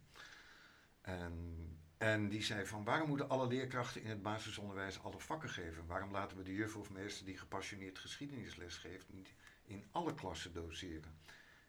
En, 1.00 1.56
en 1.98 2.28
die 2.28 2.42
zei 2.42 2.66
van 2.66 2.84
waarom 2.84 3.08
moeten 3.08 3.28
alle 3.28 3.46
leerkrachten 3.46 4.02
in 4.02 4.10
het 4.10 4.22
basisonderwijs 4.22 5.02
alle 5.02 5.20
vakken 5.20 5.48
geven? 5.50 5.86
Waarom 5.86 6.10
laten 6.10 6.36
we 6.36 6.42
de 6.42 6.54
juf 6.54 6.76
of 6.76 6.90
meester 6.90 7.24
die 7.24 7.38
gepassioneerd 7.38 7.98
geschiedenisles 7.98 8.76
geeft 8.76 9.06
niet 9.12 9.32
in 9.64 9.84
alle 9.90 10.14
klassen 10.14 10.52
doseren? 10.52 11.18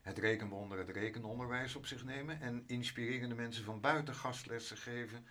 Het 0.01 0.17
rekenwonder, 0.17 0.77
het 0.77 0.89
rekenonderwijs 0.89 1.75
op 1.75 1.85
zich 1.85 2.03
nemen 2.03 2.41
en 2.41 2.63
inspirerende 2.67 3.35
mensen 3.35 3.63
van 3.63 3.79
buiten 3.79 4.15
gastlessen 4.15 4.77
geven, 4.77 5.27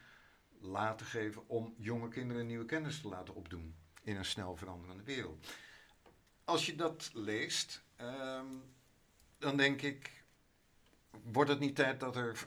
laten 0.61 1.07
geven 1.07 1.49
om 1.49 1.75
jonge 1.79 2.09
kinderen 2.09 2.47
nieuwe 2.47 2.65
kennis 2.65 3.01
te 3.01 3.09
laten 3.09 3.35
opdoen 3.35 3.75
in 4.03 4.17
een 4.17 4.25
snel 4.25 4.57
veranderende 4.57 5.03
wereld. 5.03 5.47
Als 6.45 6.67
je 6.67 6.75
dat 6.75 7.11
leest, 7.13 7.83
ehm, 7.97 8.47
dan 9.39 9.57
denk 9.57 9.83
ik, 9.83 10.18
wordt 11.33 11.51
het 11.51 11.61
niet 11.61 11.75
tijd 11.75 12.01
dat 12.01 12.17
er 12.17 12.47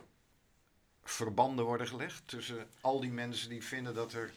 verbanden 1.03 1.65
worden 1.65 1.87
gelegd 1.87 2.27
tussen 2.27 2.67
al 2.81 2.99
die 2.99 3.11
mensen 3.11 3.49
die 3.49 3.63
vinden 3.63 3.93
dat 3.93 4.13
er 4.13 4.33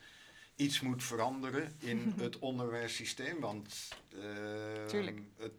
iets 0.57 0.81
moet 0.81 1.03
veranderen 1.03 1.75
in 1.79 2.13
het 2.17 2.39
onderwijssysteem. 2.39 3.41
Want 3.41 3.89
eh, 4.09 4.87
Tuurlijk. 4.87 5.21
het, 5.37 5.53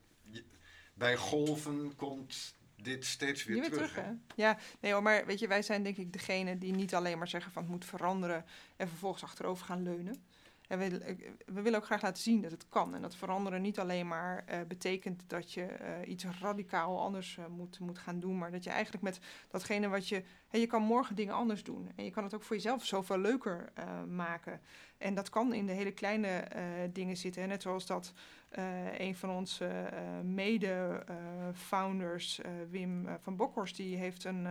bij 0.93 1.17
golven 1.17 1.95
komt 1.95 2.53
dit 2.75 3.05
steeds 3.05 3.43
weer 3.43 3.63
terug. 3.63 3.73
terug, 3.73 3.95
hè? 3.95 4.01
hè? 4.01 4.11
Ja, 4.35 4.57
nee 4.79 4.91
hoor, 4.91 5.01
maar 5.01 5.25
weet 5.25 5.39
je, 5.39 5.47
wij 5.47 5.61
zijn 5.61 5.83
denk 5.83 5.97
ik 5.97 6.13
degene 6.13 6.57
die 6.57 6.73
niet 6.73 6.95
alleen 6.95 7.17
maar 7.17 7.27
zeggen 7.27 7.51
van 7.51 7.61
het 7.61 7.71
moet 7.71 7.85
veranderen 7.85 8.45
en 8.75 8.87
vervolgens 8.87 9.23
achterover 9.23 9.65
gaan 9.65 9.83
leunen. 9.83 10.23
En 10.67 10.79
we, 10.79 11.15
we 11.45 11.61
willen 11.61 11.79
ook 11.79 11.85
graag 11.85 12.01
laten 12.01 12.23
zien 12.23 12.41
dat 12.41 12.51
het 12.51 12.69
kan. 12.69 12.95
En 12.95 13.01
dat 13.01 13.15
veranderen 13.15 13.61
niet 13.61 13.79
alleen 13.79 14.07
maar 14.07 14.43
eh, 14.45 14.59
betekent 14.67 15.23
dat 15.27 15.51
je 15.51 15.63
eh, 15.63 16.09
iets 16.09 16.25
radicaal 16.41 16.99
anders 17.01 17.37
eh, 17.37 17.45
moet, 17.45 17.79
moet 17.79 17.97
gaan 17.97 18.19
doen. 18.19 18.37
Maar 18.37 18.51
dat 18.51 18.63
je 18.63 18.69
eigenlijk 18.69 19.03
met 19.03 19.19
datgene 19.49 19.87
wat 19.87 20.07
je. 20.07 20.23
Je 20.51 20.67
kan 20.67 20.81
morgen 20.81 21.15
dingen 21.15 21.33
anders 21.33 21.63
doen. 21.63 21.91
En 21.95 22.03
je 22.03 22.11
kan 22.11 22.23
het 22.23 22.33
ook 22.33 22.43
voor 22.43 22.55
jezelf 22.55 22.85
zoveel 22.85 23.17
leuker 23.17 23.69
eh, 23.73 24.03
maken. 24.03 24.61
En 24.97 25.13
dat 25.13 25.29
kan 25.29 25.53
in 25.53 25.65
de 25.65 25.71
hele 25.71 25.91
kleine 25.91 26.27
eh, 26.27 26.63
dingen 26.93 27.17
zitten. 27.17 27.47
Net 27.47 27.61
zoals 27.61 27.85
dat 27.85 28.13
eh, 28.49 28.99
een 28.99 29.15
van 29.15 29.29
onze 29.29 29.65
eh, 29.65 30.01
mede-founders, 30.23 32.41
Wim 32.69 33.07
van 33.21 33.35
Bokhorst, 33.35 33.75
die 33.75 33.97
heeft 33.97 34.23
een, 34.23 34.47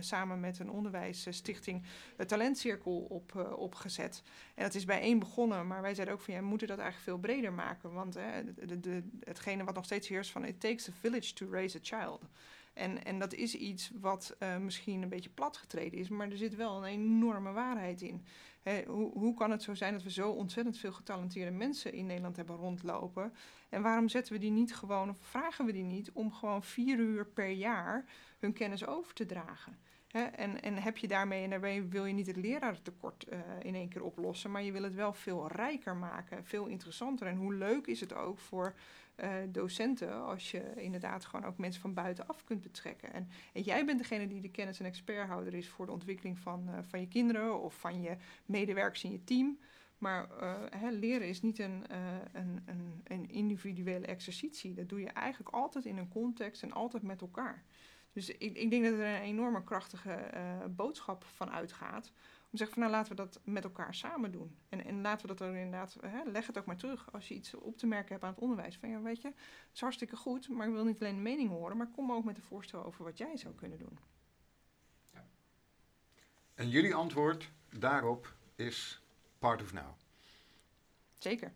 samen 0.00 0.40
met 0.40 0.58
een 0.58 0.70
onderwijsstichting 0.70 1.82
een 2.16 2.26
talentcirkel 2.26 2.96
op, 2.96 3.54
opgezet. 3.56 4.22
En 4.54 4.62
dat 4.62 4.74
is 4.74 4.84
bij 4.84 5.00
één 5.00 5.18
begonnen, 5.18 5.66
maar 5.66 5.82
wij 5.82 5.94
zeiden 5.94 6.14
ook 6.14 6.20
van 6.20 6.34
ja, 6.34 6.40
we 6.40 6.46
moeten 6.46 6.68
dat 6.68 6.78
eigenlijk 6.78 7.08
veel 7.08 7.18
breder 7.18 7.52
maken. 7.52 7.92
Want 7.92 8.12
de- 8.12 9.02
hetgene 9.20 9.64
wat 9.64 9.74
nog 9.74 9.84
steeds 9.84 10.08
heerst 10.08 10.30
van 10.30 10.44
it 10.44 10.60
takes 10.60 10.88
a 10.88 10.92
village 11.00 11.32
to 11.32 11.46
raise 11.50 11.78
a 11.78 11.80
child. 11.82 12.20
En, 12.74 13.04
en 13.04 13.18
dat 13.18 13.34
is 13.34 13.54
iets 13.54 13.90
wat 14.00 14.36
eh, 14.38 14.56
misschien 14.56 15.02
een 15.02 15.08
beetje 15.08 15.30
platgetreden 15.30 15.98
is, 15.98 16.08
maar 16.08 16.30
er 16.30 16.36
zit 16.36 16.56
wel 16.56 16.76
een 16.76 16.84
enorme 16.84 17.52
waarheid 17.52 18.02
in. 18.02 18.24
Hè, 18.62 18.84
hoe, 18.86 19.12
hoe 19.12 19.34
kan 19.34 19.50
het 19.50 19.62
zo 19.62 19.74
zijn 19.74 19.92
dat 19.92 20.02
we 20.02 20.10
zo 20.10 20.30
ontzettend 20.30 20.78
veel 20.78 20.92
getalenteerde 20.92 21.50
mensen 21.50 21.92
in 21.92 22.06
Nederland 22.06 22.36
hebben 22.36 22.56
rondlopen? 22.56 23.32
En 23.68 23.82
waarom 23.82 24.08
zetten 24.08 24.32
we 24.32 24.38
die 24.38 24.50
niet 24.50 24.74
gewoon, 24.74 25.08
of 25.08 25.18
vragen 25.18 25.64
we 25.64 25.72
die 25.72 25.82
niet 25.82 26.10
om 26.12 26.32
gewoon 26.32 26.62
vier 26.62 26.98
uur 26.98 27.26
per 27.26 27.50
jaar 27.50 28.04
hun 28.38 28.52
kennis 28.52 28.86
over 28.86 29.14
te 29.14 29.26
dragen? 29.26 29.78
En, 30.14 30.62
en 30.62 30.74
heb 30.74 30.96
je 30.96 31.08
daarmee, 31.08 31.42
en 31.44 31.50
daarbij 31.50 31.88
wil 31.88 32.04
je 32.04 32.12
niet 32.12 32.26
het 32.26 32.36
lerarentekort 32.36 33.24
eh, 33.24 33.38
in 33.62 33.74
één 33.74 33.88
keer 33.88 34.02
oplossen, 34.02 34.50
maar 34.50 34.62
je 34.62 34.72
wil 34.72 34.82
het 34.82 34.94
wel 34.94 35.12
veel 35.12 35.48
rijker 35.48 35.96
maken, 35.96 36.44
veel 36.44 36.66
interessanter. 36.66 37.26
En 37.26 37.36
hoe 37.36 37.54
leuk 37.54 37.86
is 37.86 38.00
het 38.00 38.14
ook 38.14 38.38
voor 38.38 38.74
eh, 39.14 39.30
docenten 39.48 40.24
als 40.24 40.50
je 40.50 40.72
inderdaad 40.76 41.24
gewoon 41.24 41.46
ook 41.46 41.58
mensen 41.58 41.80
van 41.80 41.94
buitenaf 41.94 42.44
kunt 42.44 42.60
betrekken. 42.60 43.12
En, 43.12 43.28
en 43.52 43.62
jij 43.62 43.84
bent 43.84 43.98
degene 43.98 44.26
die 44.26 44.40
de 44.40 44.50
kennis- 44.50 44.80
en 44.80 44.86
experthouder 44.86 45.54
is 45.54 45.68
voor 45.68 45.86
de 45.86 45.92
ontwikkeling 45.92 46.38
van, 46.38 46.68
eh, 46.68 46.78
van 46.82 47.00
je 47.00 47.08
kinderen 47.08 47.60
of 47.62 47.74
van 47.74 48.02
je 48.02 48.16
medewerkers 48.46 49.04
in 49.04 49.12
je 49.12 49.24
team. 49.24 49.58
Maar 49.98 50.30
eh, 50.30 50.54
hè, 50.70 50.90
leren 50.90 51.28
is 51.28 51.42
niet 51.42 51.58
een, 51.58 51.84
een, 52.32 52.62
een, 52.66 53.00
een 53.04 53.30
individuele 53.30 54.06
exercitie. 54.06 54.74
Dat 54.74 54.88
doe 54.88 55.00
je 55.00 55.08
eigenlijk 55.08 55.54
altijd 55.54 55.84
in 55.84 55.98
een 55.98 56.08
context 56.08 56.62
en 56.62 56.72
altijd 56.72 57.02
met 57.02 57.20
elkaar. 57.20 57.64
Dus 58.12 58.28
ik, 58.28 58.56
ik 58.56 58.70
denk 58.70 58.84
dat 58.84 58.92
er 58.92 59.14
een 59.14 59.20
enorme 59.20 59.64
krachtige 59.64 60.18
boodschap 60.70 61.24
van 61.24 61.50
uitgaat. 61.50 62.12
Om 62.54 62.60
te 62.60 62.66
zeggen 62.66 62.82
van 62.82 62.92
nou 62.92 63.04
laten 63.04 63.16
we 63.16 63.30
dat 63.30 63.40
met 63.44 63.64
elkaar 63.64 63.94
samen 63.94 64.32
doen. 64.32 64.56
En, 64.68 64.84
en 64.84 65.00
laten 65.00 65.28
we 65.28 65.34
dat 65.34 65.48
er 65.48 65.56
inderdaad, 65.56 65.96
hè, 66.00 66.22
leg 66.24 66.46
het 66.46 66.58
ook 66.58 66.66
maar 66.66 66.76
terug. 66.76 67.12
Als 67.12 67.28
je 67.28 67.34
iets 67.34 67.54
op 67.54 67.78
te 67.78 67.86
merken 67.86 68.12
hebt 68.12 68.24
aan 68.24 68.30
het 68.30 68.40
onderwijs. 68.40 68.76
Van 68.76 68.88
ja, 68.88 69.00
weet 69.00 69.22
je, 69.22 69.28
het 69.28 69.36
is 69.74 69.80
hartstikke 69.80 70.16
goed, 70.16 70.48
maar 70.48 70.66
ik 70.66 70.72
wil 70.72 70.84
niet 70.84 71.00
alleen 71.00 71.14
de 71.14 71.20
mening 71.20 71.48
horen. 71.48 71.76
Maar 71.76 71.86
kom 71.86 72.12
ook 72.12 72.24
met 72.24 72.36
een 72.36 72.42
voorstel 72.42 72.84
over 72.84 73.04
wat 73.04 73.18
jij 73.18 73.36
zou 73.36 73.54
kunnen 73.54 73.78
doen. 73.78 73.98
En 76.54 76.68
jullie 76.68 76.94
antwoord 76.94 77.50
daarop 77.78 78.34
is 78.54 79.02
Part 79.38 79.62
of 79.62 79.72
Now. 79.72 79.92
Zeker. 81.18 81.52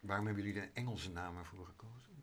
Waarom 0.00 0.26
hebben 0.26 0.44
jullie 0.44 0.60
de 0.60 0.68
Engelse 0.72 1.10
namen 1.10 1.44
voor 1.44 1.66
gekozen? 1.66 2.14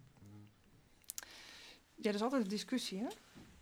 Ja, 1.96 2.04
dat 2.04 2.14
is 2.14 2.22
altijd 2.22 2.44
een 2.44 2.50
discussie, 2.50 3.00
hè? 3.00 3.08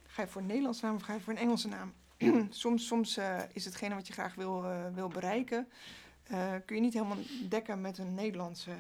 ga 0.04 0.22
je 0.22 0.28
voor 0.28 0.42
een 0.42 0.48
Nederlandse 0.48 0.86
naam 0.86 0.96
of 0.96 1.02
ga 1.02 1.14
je 1.14 1.20
voor 1.20 1.34
een 1.34 1.40
Engelse 1.40 1.68
naam? 1.68 1.94
soms 2.50 2.88
soms 2.88 3.18
uh, 3.18 3.40
is 3.54 3.66
hetgene 3.66 3.96
wat 3.96 4.08
je 4.08 4.14
graag 4.14 4.36
wil, 4.36 4.64
uh, 4.64 4.86
wil 4.94 5.08
bereiken, 5.08 5.68
uh, 6.32 6.54
kun 6.66 6.76
je 6.76 6.82
niet 6.82 6.94
helemaal 6.94 7.18
dekken 7.50 7.82
met 7.82 7.98
een 7.98 8.14
Nederlandse, 8.14 8.72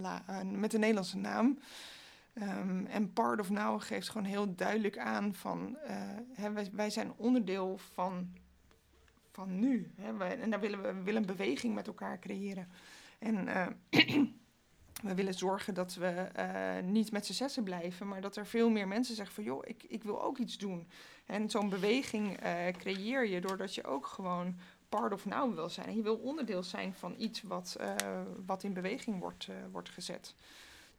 la, 0.00 0.22
met 0.44 0.74
een 0.74 0.80
Nederlandse 0.80 1.16
naam. 1.18 1.58
Um, 2.34 2.86
en 2.86 3.12
Part 3.12 3.40
of 3.40 3.50
Now 3.50 3.82
geeft 3.82 4.08
gewoon 4.08 4.26
heel 4.26 4.54
duidelijk 4.54 4.98
aan 4.98 5.34
van 5.34 5.76
hè, 6.32 6.52
wij, 6.72 6.90
zijn 6.90 7.12
onderdeel 7.16 7.78
van, 7.92 8.32
van 9.30 9.58
nu. 9.58 9.92
Hè, 9.96 10.16
wij, 10.16 10.40
en 10.40 10.50
daar 10.50 10.60
willen 10.60 10.82
we, 10.82 11.02
willen 11.02 11.20
een 11.20 11.36
beweging 11.36 11.74
met 11.74 11.86
elkaar 11.86 12.18
creëren. 12.18 12.68
En 13.18 13.44
we 15.08 15.14
willen 15.14 15.34
zorgen 15.34 15.74
dat 15.74 15.94
we 15.94 16.30
niet 16.84 17.12
met 17.12 17.26
z'n 17.26 17.32
zessen 17.32 17.64
blijven, 17.64 18.08
maar 18.08 18.20
dat 18.20 18.36
er 18.36 18.46
veel 18.46 18.70
meer 18.70 18.88
mensen 18.88 19.14
zeggen 19.14 19.34
van 19.34 19.44
joh, 19.44 19.62
ik, 19.66 19.82
ik 19.82 20.02
wil 20.02 20.22
ook 20.22 20.38
iets 20.38 20.58
doen. 20.58 20.86
En 21.26 21.50
zo'n 21.50 21.68
beweging 21.68 22.44
uh, 22.44 22.68
creëer 22.68 23.26
je 23.26 23.40
doordat 23.40 23.74
je 23.74 23.84
ook 23.84 24.06
gewoon 24.06 24.58
part 24.88 25.12
of 25.12 25.24
now 25.24 25.54
wil 25.54 25.68
zijn. 25.68 25.86
En 25.86 25.96
je 25.96 26.02
wil 26.02 26.16
onderdeel 26.16 26.62
zijn 26.62 26.94
van 26.94 27.14
iets 27.18 27.42
wat, 27.42 27.76
uh, 27.80 27.94
wat 28.46 28.62
in 28.62 28.72
beweging 28.72 29.18
wordt, 29.18 29.48
wordt 29.70 29.88
gezet. 29.88 30.34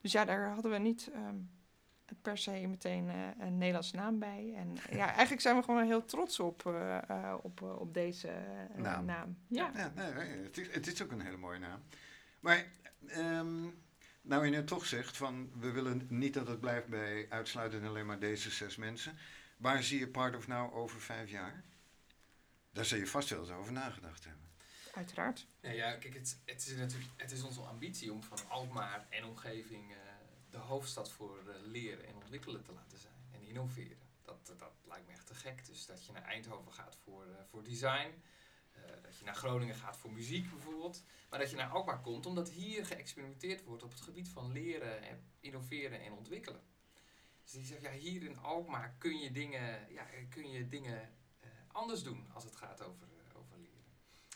Dus 0.00 0.12
ja, 0.12 0.24
daar 0.24 0.48
hadden 0.48 0.70
we 0.70 0.78
niet 0.78 1.10
um, 1.14 1.50
per 2.22 2.38
se 2.38 2.66
meteen 2.66 3.08
een 3.38 3.58
Nederlandse 3.58 3.96
naam 3.96 4.18
bij. 4.18 4.54
En 4.56 4.76
ja, 4.98 5.06
eigenlijk 5.06 5.40
zijn 5.40 5.56
we 5.56 5.62
gewoon 5.62 5.86
heel 5.86 6.04
trots 6.04 6.40
op, 6.40 6.66
op, 7.42 7.62
op 7.62 7.94
deze 7.94 8.32
naam. 8.76 9.04
naam. 9.04 9.36
Ja, 9.46 9.70
ja 9.74 9.92
nee, 9.94 10.12
het, 10.42 10.58
is, 10.58 10.74
het 10.74 10.86
is 10.86 11.02
ook 11.02 11.10
een 11.10 11.20
hele 11.20 11.36
mooie 11.36 11.58
naam. 11.58 11.80
Maar 12.40 12.66
um, 13.16 13.74
nou, 14.24 14.44
je 14.44 14.50
net 14.50 14.66
toch 14.66 14.86
zegt 14.86 15.16
van 15.16 15.50
we 15.60 15.70
willen 15.70 16.06
niet 16.08 16.34
dat 16.34 16.48
het 16.48 16.60
blijft 16.60 16.86
bij 16.86 17.26
uitsluitend 17.28 17.86
alleen 17.86 18.06
maar 18.06 18.18
deze 18.18 18.50
zes 18.50 18.76
mensen. 18.76 19.12
Waar 19.56 19.82
zie 19.82 19.98
je 19.98 20.08
Part 20.08 20.36
of 20.36 20.46
Now 20.46 20.74
over 20.74 21.00
vijf 21.00 21.30
jaar? 21.30 21.64
Daar 22.72 22.84
zul 22.84 22.98
je 22.98 23.06
vast 23.06 23.28
wel 23.28 23.40
eens 23.40 23.50
over 23.50 23.72
nagedacht 23.72 24.24
hebben. 24.24 24.50
Uiteraard. 24.94 25.46
Ja, 25.60 25.70
ja 25.70 25.96
kijk, 25.96 26.14
het, 26.14 26.38
het, 26.44 26.66
is 26.66 26.76
natuurlijk, 26.76 27.10
het 27.16 27.32
is 27.32 27.42
onze 27.42 27.60
ambitie 27.60 28.12
om 28.12 28.22
van 28.22 28.48
Alkmaar 28.48 29.06
en 29.10 29.24
omgeving 29.24 29.90
uh, 29.90 29.96
de 30.50 30.56
hoofdstad 30.56 31.12
voor 31.12 31.42
uh, 31.48 31.54
leren 31.62 32.06
en 32.06 32.14
ontwikkelen 32.14 32.62
te 32.62 32.72
laten 32.72 32.98
zijn 32.98 33.14
en 33.30 33.42
innoveren. 33.42 33.98
Dat, 34.22 34.54
dat, 34.58 34.72
lijkt 34.84 35.06
me 35.06 35.12
echt 35.12 35.26
te 35.26 35.34
gek. 35.34 35.66
Dus 35.66 35.86
dat 35.86 36.06
je 36.06 36.12
naar 36.12 36.24
Eindhoven 36.24 36.72
gaat 36.72 36.96
voor, 37.04 37.26
uh, 37.26 37.34
voor 37.50 37.62
design, 37.62 38.22
dat 39.02 39.18
je 39.18 39.24
naar 39.24 39.34
Groningen 39.34 39.74
gaat 39.74 39.96
voor 39.96 40.12
muziek 40.12 40.50
bijvoorbeeld. 40.50 41.04
Maar 41.30 41.38
dat 41.38 41.50
je 41.50 41.56
naar 41.56 41.68
Alkmaar 41.68 42.00
komt 42.00 42.26
omdat 42.26 42.50
hier 42.50 42.86
geëxperimenteerd 42.86 43.64
wordt 43.64 43.82
op 43.82 43.90
het 43.90 44.00
gebied 44.00 44.28
van 44.28 44.52
leren, 44.52 45.02
en 45.02 45.32
innoveren 45.40 46.00
en 46.00 46.12
ontwikkelen. 46.12 46.60
Dus 47.44 47.52
die 47.52 47.64
zegt, 47.64 47.82
ja, 47.82 47.90
hier 47.90 48.22
in 48.22 48.38
Alkmaar 48.38 48.94
kun 48.98 49.18
je 49.18 49.30
dingen, 49.30 49.92
ja, 49.92 50.06
kun 50.28 50.50
je 50.50 50.68
dingen 50.68 51.14
uh, 51.40 51.48
anders 51.72 52.02
doen 52.02 52.30
als 52.32 52.44
het 52.44 52.56
gaat 52.56 52.82
over, 52.82 53.06
uh, 53.06 53.38
over 53.38 53.58
leren. 53.58 53.84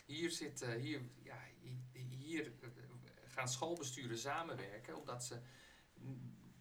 Hier, 0.05 0.31
zit, 0.31 0.63
uh, 0.63 0.75
hier, 0.75 1.01
ja, 1.23 1.39
hier 1.93 2.53
gaan 3.27 3.49
schoolbesturen 3.49 4.19
samenwerken 4.19 4.97
omdat 4.97 5.25
ze 5.25 5.41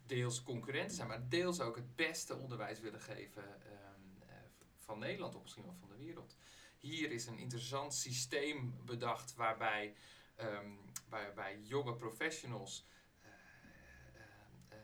deels 0.06 0.42
concurrenten 0.42 0.96
zijn, 0.96 1.08
maar 1.08 1.28
deels 1.28 1.60
ook 1.60 1.76
het 1.76 1.96
beste 1.96 2.36
onderwijs 2.36 2.80
willen 2.80 3.00
geven 3.00 3.44
um, 3.44 4.22
van 4.78 4.98
Nederland 4.98 5.34
of 5.34 5.42
misschien 5.42 5.64
wel 5.64 5.74
van 5.74 5.88
de 5.88 5.96
wereld. 5.96 6.36
Hier 6.78 7.10
is 7.10 7.26
een 7.26 7.38
interessant 7.38 7.94
systeem 7.94 8.84
bedacht 8.84 9.34
waarbij 9.34 9.94
um, 10.40 10.78
waarbij 11.08 11.60
jonge 11.60 11.94
professionals 11.94 12.86
uh, 13.22 13.28
uh, 14.72 14.78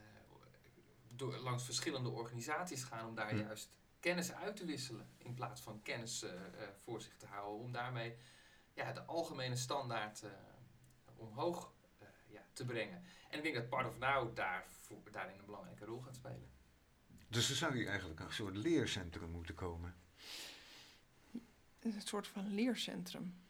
door, 1.16 1.36
langs 1.36 1.64
verschillende 1.64 2.08
organisaties 2.08 2.82
gaan 2.82 3.06
om 3.06 3.14
daar 3.14 3.30
hm. 3.30 3.36
juist 3.36 3.68
kennis 4.00 4.32
uit 4.32 4.56
te 4.56 4.64
wisselen 4.64 5.08
in 5.18 5.34
plaats 5.34 5.60
van 5.60 5.82
kennis 5.82 6.24
voor 6.84 7.00
zich 7.00 7.16
te 7.16 7.26
houden. 7.26 7.64
Om 7.64 7.72
daarmee 7.72 8.16
ja, 8.74 8.92
de 8.92 9.02
algemene 9.04 9.56
standaard 9.56 10.22
omhoog 11.16 11.72
ja, 12.28 12.46
te 12.52 12.64
brengen. 12.64 13.02
En 13.30 13.36
ik 13.36 13.42
denk 13.42 13.54
dat 13.54 13.68
Part 13.68 13.86
of 13.86 13.98
Now 13.98 14.36
daar, 14.36 14.64
voor, 14.68 14.98
daarin 15.10 15.38
een 15.38 15.44
belangrijke 15.44 15.84
rol 15.84 16.00
gaat 16.00 16.14
spelen. 16.14 16.50
Dus 17.28 17.50
er 17.50 17.56
zou 17.56 17.76
hier 17.76 17.88
eigenlijk 17.88 18.20
een 18.20 18.32
soort 18.32 18.56
leercentrum 18.56 19.30
moeten 19.30 19.54
komen? 19.54 19.94
Een 21.80 22.02
soort 22.02 22.26
van 22.26 22.54
leercentrum. 22.54 23.43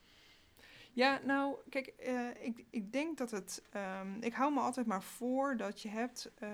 Ja, 0.94 1.20
nou, 1.24 1.56
kijk, 1.68 1.92
uh, 2.08 2.28
ik, 2.40 2.64
ik 2.70 2.92
denk 2.92 3.18
dat 3.18 3.30
het. 3.30 3.62
Um, 4.00 4.16
ik 4.20 4.32
hou 4.32 4.52
me 4.52 4.60
altijd 4.60 4.86
maar 4.86 5.02
voor 5.02 5.56
dat 5.56 5.82
je 5.82 5.88
hebt 5.88 6.32
uh, 6.42 6.48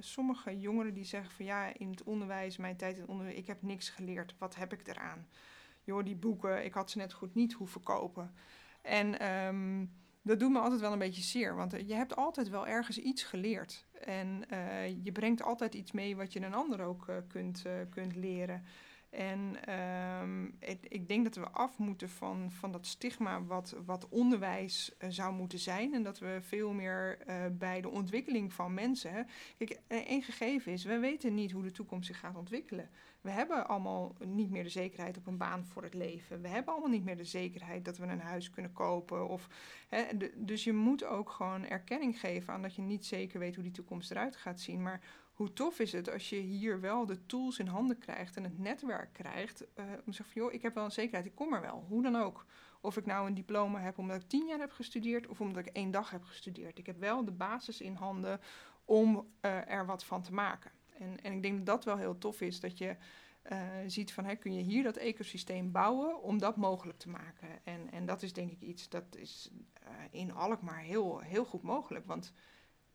sommige 0.00 0.58
jongeren 0.58 0.94
die 0.94 1.04
zeggen 1.04 1.30
van 1.30 1.44
ja, 1.44 1.74
in 1.74 1.90
het 1.90 2.02
onderwijs, 2.02 2.56
mijn 2.56 2.76
tijd 2.76 2.94
in 2.94 3.00
het 3.00 3.10
onderwijs, 3.10 3.38
ik 3.38 3.46
heb 3.46 3.62
niks 3.62 3.88
geleerd. 3.88 4.34
Wat 4.38 4.54
heb 4.54 4.72
ik 4.72 4.88
eraan? 4.88 5.28
Joh, 5.84 6.04
die 6.04 6.16
boeken, 6.16 6.64
ik 6.64 6.74
had 6.74 6.90
ze 6.90 6.98
net 6.98 7.12
goed 7.12 7.34
niet 7.34 7.52
hoeven 7.52 7.82
kopen. 7.82 8.34
En 8.82 9.26
um, 9.46 9.92
dat 10.22 10.40
doet 10.40 10.50
me 10.50 10.58
altijd 10.58 10.80
wel 10.80 10.92
een 10.92 10.98
beetje 10.98 11.22
zeer, 11.22 11.56
want 11.56 11.72
je 11.72 11.94
hebt 11.94 12.16
altijd 12.16 12.48
wel 12.48 12.66
ergens 12.66 12.98
iets 12.98 13.22
geleerd. 13.22 13.86
En 14.04 14.44
je 15.02 15.12
brengt 15.12 15.42
altijd 15.42 15.74
iets 15.74 15.92
mee 15.92 16.16
wat 16.16 16.32
je 16.32 16.40
een 16.40 16.54
ander 16.54 16.80
ook 16.80 17.06
kunt, 17.28 17.64
kunt 17.90 18.16
leren. 18.16 18.64
En 19.10 19.56
um, 20.22 20.56
het, 20.58 20.78
ik 20.88 21.08
denk 21.08 21.24
dat 21.24 21.34
we 21.34 21.50
af 21.50 21.78
moeten 21.78 22.08
van, 22.08 22.50
van 22.50 22.72
dat 22.72 22.86
stigma 22.86 23.42
wat, 23.42 23.76
wat 23.84 24.08
onderwijs 24.08 24.94
uh, 24.98 25.10
zou 25.10 25.34
moeten 25.34 25.58
zijn. 25.58 25.94
En 25.94 26.02
dat 26.02 26.18
we 26.18 26.38
veel 26.40 26.72
meer 26.72 27.18
uh, 27.28 27.34
bij 27.52 27.80
de 27.80 27.88
ontwikkeling 27.88 28.52
van 28.52 28.74
mensen. 28.74 29.12
Hè. 29.12 29.22
Kijk, 29.58 29.80
één 29.88 30.22
gegeven 30.22 30.72
is, 30.72 30.84
we 30.84 30.98
weten 30.98 31.34
niet 31.34 31.52
hoe 31.52 31.62
de 31.62 31.70
toekomst 31.70 32.06
zich 32.06 32.18
gaat 32.18 32.36
ontwikkelen. 32.36 32.90
We 33.20 33.30
hebben 33.30 33.68
allemaal 33.68 34.14
niet 34.24 34.50
meer 34.50 34.62
de 34.62 34.68
zekerheid 34.68 35.16
op 35.16 35.26
een 35.26 35.36
baan 35.36 35.64
voor 35.64 35.82
het 35.82 35.94
leven. 35.94 36.40
We 36.40 36.48
hebben 36.48 36.72
allemaal 36.72 36.90
niet 36.90 37.04
meer 37.04 37.16
de 37.16 37.24
zekerheid 37.24 37.84
dat 37.84 37.98
we 37.98 38.06
een 38.06 38.20
huis 38.20 38.50
kunnen 38.50 38.72
kopen. 38.72 39.28
Of, 39.28 39.48
hè, 39.88 40.04
dus 40.34 40.64
je 40.64 40.72
moet 40.72 41.04
ook 41.04 41.30
gewoon 41.30 41.66
erkenning 41.66 42.20
geven 42.20 42.52
aan 42.52 42.62
dat 42.62 42.74
je 42.74 42.82
niet 42.82 43.06
zeker 43.06 43.38
weet 43.38 43.54
hoe 43.54 43.64
die 43.64 43.72
toekomst 43.72 44.10
eruit 44.10 44.36
gaat 44.36 44.60
zien. 44.60 44.82
Maar 44.82 45.00
hoe 45.36 45.52
tof 45.52 45.78
is 45.78 45.92
het 45.92 46.12
als 46.12 46.28
je 46.28 46.36
hier 46.36 46.80
wel 46.80 47.06
de 47.06 47.26
tools 47.26 47.58
in 47.58 47.66
handen 47.66 47.98
krijgt 47.98 48.36
en 48.36 48.44
het 48.44 48.58
netwerk 48.58 49.12
krijgt. 49.12 49.60
Uh, 49.60 49.84
om 49.84 50.04
te 50.04 50.12
zeggen 50.12 50.32
van, 50.32 50.42
joh, 50.42 50.52
ik 50.52 50.62
heb 50.62 50.74
wel 50.74 50.84
een 50.84 50.90
zekerheid, 50.90 51.26
ik 51.26 51.34
kom 51.34 51.54
er 51.54 51.60
wel. 51.60 51.84
Hoe 51.88 52.02
dan 52.02 52.16
ook. 52.16 52.46
Of 52.80 52.96
ik 52.96 53.06
nou 53.06 53.26
een 53.26 53.34
diploma 53.34 53.80
heb 53.80 53.98
omdat 53.98 54.22
ik 54.22 54.28
tien 54.28 54.46
jaar 54.46 54.58
heb 54.58 54.70
gestudeerd 54.70 55.26
of 55.26 55.40
omdat 55.40 55.66
ik 55.66 55.72
één 55.72 55.90
dag 55.90 56.10
heb 56.10 56.24
gestudeerd. 56.24 56.78
Ik 56.78 56.86
heb 56.86 56.98
wel 56.98 57.24
de 57.24 57.32
basis 57.32 57.80
in 57.80 57.94
handen 57.94 58.40
om 58.84 59.16
uh, 59.16 59.70
er 59.70 59.86
wat 59.86 60.04
van 60.04 60.22
te 60.22 60.32
maken. 60.32 60.70
En, 60.98 61.22
en 61.22 61.32
ik 61.32 61.42
denk 61.42 61.56
dat 61.56 61.66
dat 61.66 61.84
wel 61.84 61.96
heel 61.96 62.18
tof 62.18 62.40
is, 62.40 62.60
dat 62.60 62.78
je 62.78 62.96
uh, 63.52 63.58
ziet 63.86 64.12
van, 64.12 64.24
hè, 64.24 64.34
kun 64.34 64.54
je 64.54 64.62
hier 64.62 64.82
dat 64.82 64.96
ecosysteem 64.96 65.72
bouwen 65.72 66.22
om 66.22 66.38
dat 66.38 66.56
mogelijk 66.56 66.98
te 66.98 67.08
maken. 67.08 67.48
En, 67.64 67.90
en 67.90 68.06
dat 68.06 68.22
is 68.22 68.32
denk 68.32 68.50
ik 68.50 68.60
iets, 68.60 68.88
dat 68.88 69.16
is 69.16 69.50
in 70.10 70.32
Alkmaar 70.32 70.80
heel, 70.80 71.18
heel 71.18 71.44
goed 71.44 71.62
mogelijk, 71.62 72.06
want 72.06 72.32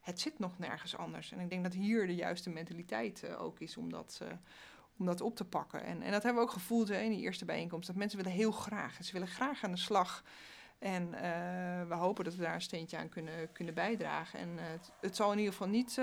het 0.02 0.20
zit 0.20 0.40
nog 0.40 0.60
nergens 0.60 0.98
anders. 0.98 1.32
En 1.32 1.40
ik 1.40 1.50
denk 1.50 1.64
dat 1.64 1.74
hier 1.74 2.08
de 2.08 2.16
juiste 2.16 2.50
mentaliteit 2.50 3.24
uh, 3.24 3.42
ook 3.42 3.60
is 3.60 3.78
om 3.78 3.90
dat, 3.90 4.20
uh, 4.24 4.30
om 4.98 5.06
dat 5.06 5.22
op 5.22 5.36
te 5.36 5.46
pakken. 5.46 5.84
En, 5.84 6.02
en 6.02 6.12
dat 6.12 6.24
hebben 6.24 6.42
we 6.42 6.48
ook 6.48 6.54
gevoeld 6.54 6.90
in 6.90 7.10
die 7.10 7.22
eerste 7.22 7.46
bijeenkomst. 7.46 7.88
Dat 7.88 7.96
mensen 7.96 8.18
willen 8.18 8.32
heel 8.32 8.52
graag. 8.52 8.98
Ze 9.04 9.14
willen 9.14 9.28
graag 9.28 9.64
aan 9.64 9.72
de 9.72 9.78
slag. 9.78 10.24
En 10.80 11.04
uh, 11.04 11.88
we 11.88 11.94
hopen 11.94 12.24
dat 12.24 12.36
we 12.36 12.42
daar 12.42 12.54
een 12.54 12.62
steentje 12.62 12.98
aan 12.98 13.10
kunnen, 13.10 13.52
kunnen 13.52 13.74
bijdragen. 13.74 14.40
En 14.40 14.58
het, 14.58 14.92
het, 15.02 15.16
zal 15.16 15.32
in 15.32 15.38
ieder 15.38 15.54
geval 15.54 15.68
niet, 15.68 15.98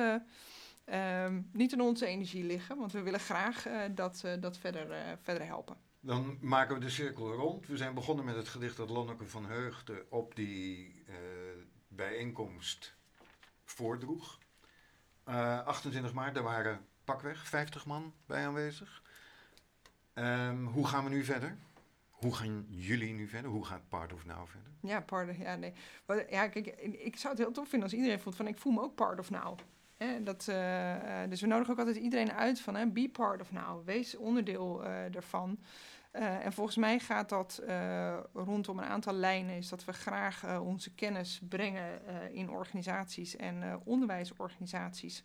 um, 0.86 1.50
niet 1.52 1.72
in 1.72 1.80
onze 1.80 2.06
energie 2.06 2.44
liggen. 2.44 2.76
Want 2.76 2.92
we 2.92 3.02
willen 3.02 3.20
graag 3.20 3.66
dat, 3.90 4.24
dat 4.40 4.58
verder, 4.58 5.18
verder 5.22 5.46
helpen. 5.46 5.76
Dan 6.00 6.38
maken 6.40 6.74
we 6.74 6.80
de 6.80 6.90
cirkel 6.90 7.32
rond. 7.32 7.66
We 7.66 7.76
zijn 7.76 7.94
begonnen 7.94 8.24
met 8.24 8.36
het 8.36 8.48
gedicht 8.48 8.76
dat 8.76 8.90
Lonneke 8.90 9.26
van 9.26 9.46
Heugde 9.46 10.06
op 10.08 10.34
die 10.34 11.04
bijeenkomst 11.88 12.97
voordroeg. 13.78 14.38
Uh, 15.28 15.66
28 15.66 16.12
maart, 16.12 16.34
daar 16.34 16.42
waren 16.42 16.86
pakweg 17.04 17.46
50 17.46 17.86
man 17.86 18.12
bij 18.26 18.46
aanwezig. 18.46 19.02
Um, 20.14 20.66
hoe 20.66 20.86
gaan 20.86 21.04
we 21.04 21.10
nu 21.10 21.24
verder? 21.24 21.56
Hoe 22.10 22.34
gaan 22.34 22.66
jullie 22.68 23.12
nu 23.14 23.28
verder? 23.28 23.50
Hoe 23.50 23.64
gaat 23.64 23.88
Part 23.88 24.12
of 24.12 24.24
Now 24.24 24.46
verder? 24.46 24.72
Ja, 24.80 25.00
Part 25.00 25.30
of, 25.30 25.36
ja, 25.36 25.56
nee. 25.56 25.72
Ja, 26.30 26.48
kijk, 26.48 26.66
ik 26.82 27.16
zou 27.16 27.34
het 27.34 27.42
heel 27.42 27.52
tof 27.52 27.68
vinden 27.68 27.88
als 27.88 27.98
iedereen 27.98 28.20
voelt 28.20 28.36
van 28.36 28.46
ik 28.46 28.58
voel 28.58 28.72
me 28.72 28.80
ook 28.80 28.94
Part 28.94 29.18
of 29.18 29.30
Now. 29.30 29.58
Dat, 30.22 30.46
uh, 30.50 30.94
dus 31.28 31.40
we 31.40 31.46
nodigen 31.46 31.72
ook 31.72 31.78
altijd 31.78 31.96
iedereen 31.96 32.32
uit 32.32 32.60
van 32.60 32.74
hè, 32.74 32.86
be 32.86 33.08
part 33.12 33.40
of 33.40 33.52
now. 33.52 33.84
Wees 33.84 34.16
onderdeel 34.16 34.84
ervan. 34.84 35.58
Uh, 36.12 36.44
en 36.44 36.52
volgens 36.52 36.76
mij 36.76 36.98
gaat 36.98 37.28
dat 37.28 37.60
uh, 37.68 38.18
rondom 38.32 38.78
een 38.78 38.84
aantal 38.84 39.14
lijnen, 39.14 39.56
is 39.56 39.68
dat 39.68 39.84
we 39.84 39.92
graag 39.92 40.44
uh, 40.44 40.66
onze 40.66 40.94
kennis 40.94 41.40
brengen 41.48 42.00
in 42.32 42.50
organisaties 42.50 43.36
en 43.36 43.80
onderwijsorganisaties. 43.84 45.24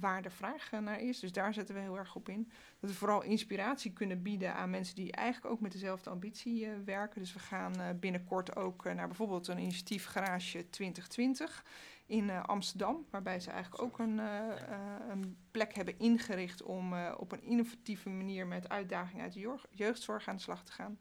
waar 0.00 0.22
de 0.22 0.30
vraag 0.30 0.70
naar 0.70 1.00
is. 1.00 1.20
Dus 1.20 1.32
daar 1.32 1.54
zetten 1.54 1.74
we 1.74 1.80
heel 1.80 1.98
erg 1.98 2.14
op 2.14 2.28
in. 2.28 2.50
Dat 2.80 2.90
we 2.90 2.96
vooral 2.96 3.22
inspiratie 3.22 3.92
kunnen 3.92 4.22
bieden 4.22 4.54
aan 4.54 4.70
mensen 4.70 4.94
die 4.94 5.12
eigenlijk 5.12 5.54
ook 5.54 5.60
met 5.60 5.72
dezelfde 5.72 6.10
ambitie 6.10 6.68
werken. 6.84 7.20
Dus 7.20 7.32
we 7.32 7.38
gaan 7.38 7.98
binnenkort 8.00 8.56
ook 8.56 8.84
naar 8.84 9.06
bijvoorbeeld 9.06 9.48
een 9.48 9.58
initiatief 9.58 10.06
Garage 10.06 10.70
2020 10.70 11.64
in 12.06 12.30
eh, 12.30 12.42
Amsterdam, 12.42 13.06
waarbij 13.10 13.40
ze 13.40 13.50
eigenlijk 13.50 13.82
ook 13.82 13.98
een, 13.98 14.18
eh, 14.18 14.50
eh, 14.50 15.08
een 15.08 15.36
plek 15.50 15.74
hebben 15.74 15.98
ingericht 15.98 16.62
om 16.62 16.94
op 17.16 17.32
een 17.32 17.42
innovatieve 17.42 18.08
manier 18.08 18.46
met 18.46 18.68
uitdagingen 18.68 19.22
uit 19.22 19.32
de 19.32 19.40
jeugd- 19.40 19.66
jeugdzorg 19.70 20.28
aan 20.28 20.36
de 20.36 20.42
slag 20.42 20.64
te 20.64 20.72
gaan. 20.72 20.98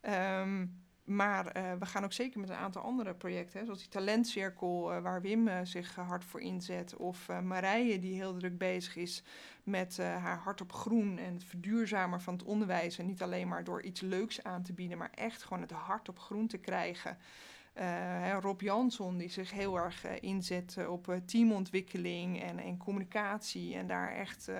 Ehm, 0.00 0.66
maar 1.04 1.44
we 1.78 1.86
gaan 1.86 2.04
ook 2.04 2.12
zeker 2.12 2.40
met 2.40 2.48
een 2.48 2.56
aantal 2.56 2.82
andere 2.82 3.14
projecten, 3.14 3.64
zoals 3.64 3.80
die 3.80 3.88
talentcirkel 3.88 5.00
waar 5.00 5.22
Wim 5.22 5.66
zich 5.66 5.94
hard 5.94 6.24
voor 6.24 6.40
inzet, 6.40 6.96
of 6.96 7.28
Marije 7.42 7.98
die 7.98 8.14
heel 8.14 8.36
druk 8.36 8.58
bezig 8.58 8.96
is 8.96 9.22
met 9.62 9.96
haar 9.96 10.38
hart 10.38 10.60
op 10.60 10.72
groen 10.72 11.18
en 11.18 11.32
het 11.32 11.44
verduurzamen 11.44 12.20
van 12.20 12.34
het 12.34 12.42
onderwijs. 12.42 12.98
En 12.98 13.06
niet 13.06 13.22
alleen 13.22 13.48
maar 13.48 13.64
door 13.64 13.82
iets 13.82 14.00
leuks 14.00 14.42
aan 14.42 14.62
te 14.62 14.72
bieden, 14.72 14.98
maar 14.98 15.12
echt 15.14 15.42
gewoon 15.42 15.62
het 15.62 15.70
hart 15.70 16.08
op 16.08 16.18
groen 16.18 16.46
te 16.46 16.58
krijgen. 16.58 17.18
Eh, 17.72 18.36
Rob 18.40 18.60
Jansson 18.60 19.18
die 19.18 19.28
zich 19.28 19.50
heel 19.50 19.76
erg 19.76 20.04
eh, 20.04 20.12
inzet 20.20 20.76
eh, 20.76 20.90
op 20.90 21.20
teamontwikkeling 21.24 22.42
en, 22.42 22.58
en 22.58 22.76
communicatie. 22.76 23.74
En 23.74 23.86
daar 23.86 24.12
echt 24.12 24.50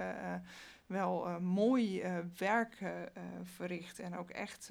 wel 0.87 1.41
mooi 1.41 2.03
werk 2.39 2.79
verricht. 3.43 3.99
En 3.99 4.17
ook 4.17 4.31
echt 4.31 4.71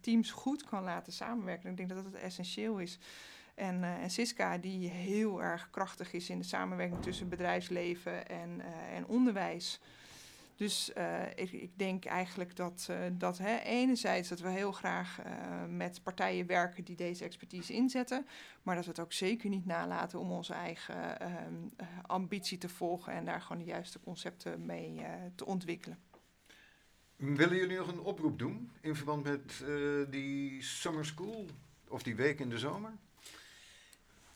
teams 0.00 0.30
goed 0.30 0.64
kan 0.64 0.82
laten 0.82 1.12
samenwerken. 1.12 1.70
Ik 1.70 1.76
denk 1.76 1.88
dat 1.88 2.04
dat 2.04 2.22
essentieel 2.22 2.78
is. 2.78 2.98
En, 3.54 3.84
en 3.84 4.10
Siska, 4.10 4.58
die 4.58 4.88
heel 4.88 5.42
erg 5.42 5.70
krachtig 5.70 6.12
is 6.12 6.30
in 6.30 6.38
de 6.38 6.44
samenwerking 6.44 7.02
tussen 7.02 7.28
bedrijfsleven 7.28 8.28
en, 8.28 8.60
en 8.94 9.06
onderwijs. 9.06 9.80
Dus 10.60 10.92
eh, 10.92 11.26
ik, 11.34 11.52
ik 11.52 11.78
denk 11.78 12.04
eigenlijk 12.04 12.56
dat, 12.56 12.86
eh, 12.90 12.96
dat 13.12 13.38
hè, 13.38 13.56
enerzijds 13.58 14.28
dat 14.28 14.40
we 14.40 14.48
heel 14.48 14.72
graag 14.72 15.20
eh, 15.20 15.64
met 15.68 16.02
partijen 16.02 16.46
werken 16.46 16.84
die 16.84 16.96
deze 16.96 17.24
expertise 17.24 17.72
inzetten, 17.72 18.26
maar 18.62 18.74
dat 18.74 18.84
we 18.84 18.90
het 18.90 19.00
ook 19.00 19.12
zeker 19.12 19.48
niet 19.48 19.66
nalaten 19.66 20.18
om 20.18 20.30
onze 20.30 20.54
eigen 20.54 21.20
ehm, 21.20 21.54
eh, 21.76 21.86
ambitie 22.06 22.58
te 22.58 22.68
volgen 22.68 23.12
en 23.12 23.24
daar 23.24 23.40
gewoon 23.42 23.58
de 23.58 23.68
juiste 23.68 24.00
concepten 24.00 24.66
mee 24.66 25.00
eh, 25.00 25.12
te 25.34 25.46
ontwikkelen. 25.46 25.98
Willen 27.16 27.56
jullie 27.56 27.78
nog 27.78 27.88
een 27.88 28.00
oproep 28.00 28.38
doen 28.38 28.70
in 28.80 28.96
verband 28.96 29.24
met 29.24 29.62
eh, 29.66 30.10
die 30.10 30.62
summer 30.62 31.04
school 31.04 31.46
of 31.88 32.02
die 32.02 32.14
week 32.14 32.40
in 32.40 32.50
de 32.50 32.58
zomer? 32.58 32.92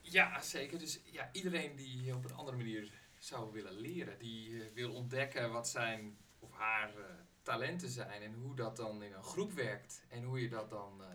Ja, 0.00 0.42
zeker. 0.42 0.78
Dus 0.78 1.00
ja, 1.04 1.28
iedereen 1.32 1.76
die 1.76 2.14
op 2.14 2.24
een 2.24 2.34
andere 2.34 2.56
manier 2.56 3.02
zou 3.24 3.52
willen 3.52 3.72
leren, 3.72 4.18
die 4.18 4.62
eh, 4.62 4.72
wil 4.72 4.92
ontdekken 4.92 5.52
wat 5.52 5.68
zijn 5.68 6.18
of 6.38 6.52
haar 6.52 6.88
eh, 6.88 7.04
talenten 7.42 7.88
zijn 7.88 8.22
en 8.22 8.34
hoe 8.34 8.54
dat 8.54 8.76
dan 8.76 9.02
in 9.02 9.12
een 9.12 9.22
groep 9.22 9.52
werkt 9.52 10.04
en 10.08 10.22
hoe 10.22 10.40
je 10.40 10.48
dat 10.48 10.70
dan 10.70 11.02
eh, 11.02 11.08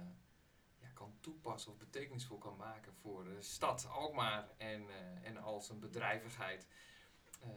ja, 0.79 0.87
kan 0.93 1.13
toepassen 1.19 1.71
of 1.71 1.77
betekenisvol 1.77 2.37
kan 2.37 2.57
maken 2.57 2.93
voor 2.93 3.23
de 3.23 3.41
stad 3.41 3.87
Alkmaar 3.91 4.49
en, 4.57 4.83
en 5.23 5.37
als 5.37 5.69
een 5.69 5.79
bedrijvigheid, 5.79 6.67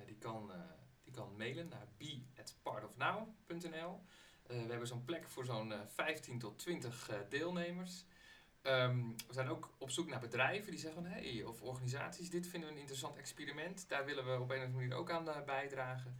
die, 0.07 0.19
kan, 0.19 0.53
die 1.03 1.13
kan 1.13 1.37
mailen 1.37 1.69
naar 1.69 1.89
be@partofnow.nl. 1.97 4.01
Eh, 4.53 4.63
we 4.63 4.71
hebben 4.71 4.87
zo'n 4.87 5.05
plek 5.05 5.29
voor 5.29 5.45
zo'n 5.45 5.73
eh, 5.73 5.81
15 5.87 6.39
tot 6.39 6.59
20 6.59 7.09
eh, 7.09 7.17
deelnemers. 7.29 8.05
Ehm, 8.63 9.01
we 9.27 9.33
zijn 9.33 9.49
ook 9.49 9.71
op 9.79 9.91
zoek 9.91 10.09
naar 10.09 10.21
bedrijven 10.21 10.71
die 10.71 10.81
zeggen 10.81 11.03
van 11.03 11.13
hey, 11.13 11.43
of 11.45 11.63
organisaties, 11.63 12.31
dit 12.31 12.47
vinden 12.47 12.69
we 12.69 12.75
een 12.75 12.81
interessant 12.81 13.17
experiment. 13.17 13.89
Daar 13.89 14.05
willen 14.05 14.25
we 14.25 14.41
op 14.41 14.51
een 14.51 14.57
of 14.57 14.65
andere 14.65 14.73
manier 14.73 14.95
ook 14.95 15.11
aan 15.11 15.29
eh, 15.29 15.43
bijdragen. 15.45 16.19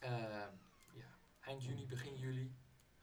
Ehm, 0.00 0.50
ja, 0.92 1.16
eind 1.40 1.64
juni, 1.64 1.86
begin 1.86 2.16
juli 2.16 2.52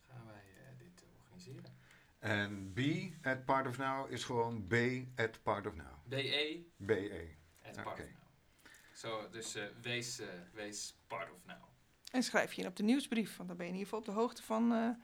gaan 0.07 0.25
wij 0.25 0.43
eh, 0.57 0.77
dit 0.77 1.03
organiseren. 1.19 1.77
En 2.19 2.73
B 2.73 2.79
at 3.25 3.45
part 3.45 3.67
of 3.67 3.77
now 3.77 4.11
is 4.11 4.23
gewoon 4.23 4.67
B 4.67 4.73
at 5.15 5.43
part 5.43 5.67
of 5.67 5.75
now. 5.75 6.05
BE 6.05 6.65
BE. 6.77 7.27
at 7.63 7.71
Oké. 7.71 7.83
part 7.83 7.99
of 7.99 8.05
now. 8.05 8.71
Zo, 8.93 9.29
dus 9.29 9.55
eh, 9.55 9.63
wees, 9.81 10.21
wees 10.53 10.95
part 11.07 11.31
of 11.31 11.45
now. 11.45 11.63
En 12.11 12.23
schrijf 12.23 12.53
je 12.53 12.61
in 12.61 12.67
op 12.67 12.75
de 12.75 12.83
nieuwsbrief, 12.83 13.37
want 13.37 13.49
dan 13.49 13.57
ben 13.57 13.65
je 13.65 13.71
in 13.71 13.77
ieder 13.79 13.93
geval 13.93 14.09
op 14.09 14.15
de 14.15 14.21
hoogte 14.21 14.43
van 14.43 14.97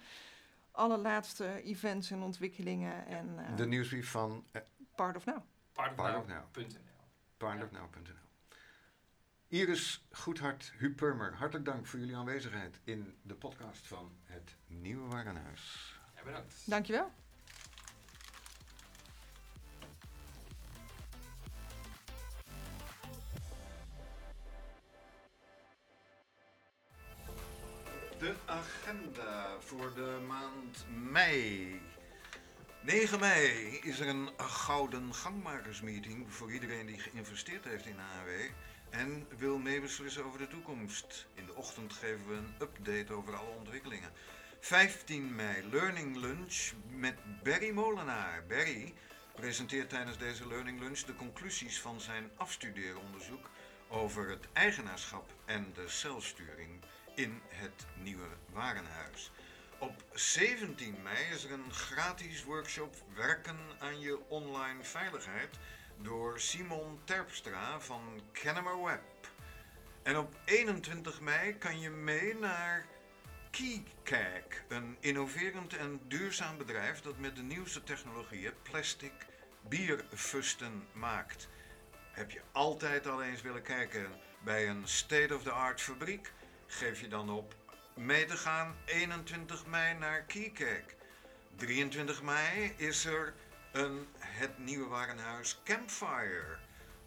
eh 0.76 0.82
alle 0.84 0.98
laatste 0.98 1.62
events 1.64 2.12
en 2.12 2.22
ontwikkelingen 2.22 3.06
en 3.08 3.40
eh, 3.40 3.56
De 3.56 3.68
nieuwsbrief 3.68 4.10
van 4.10 4.46
eh, 4.52 4.62
part 4.96 5.16
of 5.16 5.26
now. 5.26 5.40
Partofnow.nl 5.74 6.84
partofnow.nl. 7.38 8.24
Iris 9.48 10.06
Goedhart, 10.12 10.74
Huub 10.78 10.96
Purmer, 10.96 11.34
hartelijk 11.34 11.66
dank 11.66 11.86
voor 11.86 12.00
jullie 12.00 12.16
aanwezigheid 12.16 12.80
in 12.84 13.18
de 13.22 13.36
podcast 13.36 13.88
van 13.88 14.12
Het 14.24 14.56
Nieuwe 14.68 15.08
Warenhuis. 15.08 15.96
Ja, 16.16 16.24
bedankt. 16.24 16.70
Dankjewel. 16.70 17.12
De 28.26 28.36
agenda 28.46 29.60
voor 29.60 29.94
de 29.96 30.24
maand 30.28 30.86
mei. 31.12 31.82
9 32.82 33.20
mei 33.20 33.80
is 33.84 34.00
er 34.00 34.08
een 34.08 34.30
gouden 34.38 35.14
gangmakersmeeting 35.14 36.34
voor 36.34 36.52
iedereen 36.52 36.86
die 36.86 37.00
geïnvesteerd 37.00 37.64
heeft 37.64 37.86
in 37.86 38.00
AW 38.00 38.30
en 38.90 39.28
wil 39.38 39.58
meebeslissen 39.58 40.26
over 40.26 40.40
de 40.40 40.48
toekomst. 40.48 41.28
In 41.34 41.46
de 41.46 41.56
ochtend 41.56 41.94
geven 41.94 42.28
we 42.28 42.34
een 42.34 42.56
update 42.60 43.14
over 43.14 43.36
alle 43.36 43.50
ontwikkelingen. 43.58 44.12
15 44.60 45.36
mei 45.36 45.70
Learning 45.72 46.16
Lunch 46.16 46.72
met 46.90 47.16
Barry 47.44 47.72
Molenaar. 47.72 48.44
Barry 48.48 48.94
presenteert 49.36 49.90
tijdens 49.90 50.18
deze 50.18 50.48
Learning 50.48 50.80
Lunch 50.80 51.00
de 51.00 51.16
conclusies 51.16 51.82
van 51.82 52.02
zijn 52.02 52.32
afstudeeronderzoek 52.36 53.50
over 53.88 54.30
het 54.30 54.48
eigenaarschap 54.54 55.34
en 55.46 55.72
de 55.74 55.88
celsturing 55.88 56.84
in 57.16 57.42
het 57.48 57.86
nieuwe 58.02 58.28
warenhuis. 58.52 59.32
Op 59.80 60.04
17 60.14 60.96
mei 61.04 61.30
is 61.34 61.44
er 61.44 61.52
een 61.52 61.74
gratis 61.74 62.44
workshop 62.44 62.96
Werken 63.16 63.58
aan 63.80 64.00
je 64.00 64.30
online 64.30 64.84
veiligheid 64.84 65.50
door 66.02 66.40
Simon 66.40 67.00
Terpstra 67.04 67.80
van 67.80 68.22
Kennemer 68.32 68.84
Web. 68.84 69.02
En 70.04 70.18
op 70.18 70.36
21 70.46 71.22
mei 71.22 71.58
kan 71.58 71.80
je 71.80 71.90
mee 71.90 72.36
naar 72.36 72.86
KeyCag, 73.52 74.64
een 74.68 74.98
innoverend 75.00 75.76
en 75.76 76.00
duurzaam 76.08 76.58
bedrijf 76.58 77.02
dat 77.02 77.18
met 77.18 77.36
de 77.36 77.44
nieuwste 77.44 77.84
technologieën 77.84 78.54
plastic 78.62 79.14
bierfusten 79.70 80.88
maakt. 80.92 81.48
Heb 82.12 82.32
je 82.32 82.42
altijd 82.52 83.08
al 83.08 83.24
eens 83.24 83.42
willen 83.42 83.62
kijken 83.62 84.08
bij 84.44 84.70
een 84.70 84.88
state-of-the-art 84.88 85.82
fabriek? 85.82 86.32
Geef 86.78 87.02
je 87.02 87.08
dan 87.08 87.30
op 87.30 87.56
mee 87.94 88.26
te 88.26 88.38
gaan 88.38 88.76
21 88.86 89.66
mei 89.66 89.98
naar 89.98 90.22
KeyCag. 90.22 90.84
23 91.56 92.22
mei 92.22 92.74
is 92.78 93.06
er 93.06 93.34
een 93.72 94.08
Het 94.18 94.58
Nieuwe 94.58 94.88
Warenhuis 94.88 95.62
Campfire. 95.64 96.58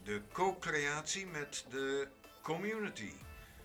De 0.02 0.22
co-creatie 0.32 1.26
met 1.26 1.64
de 1.70 2.08
community. 2.42 3.12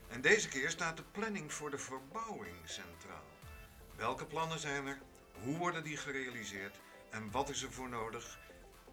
En 0.08 0.22
deze 0.22 0.48
keer 0.48 0.70
staat 0.70 0.98
de 0.98 1.04
planning 1.04 1.54
voor 1.54 1.70
de 1.70 1.78
verbouwing 1.78 2.58
centraal. 2.64 3.28
Welke 3.96 4.26
plannen 4.26 4.60
zijn 4.60 4.88
er? 4.88 5.02
Hoe 5.44 5.58
worden 5.58 5.84
die 5.84 5.98
gerealiseerd? 5.98 6.80
En 7.10 7.32
wat 7.32 7.50
is 7.50 7.64
er 7.64 7.72
voor 7.72 7.90
nodig? 7.90 8.40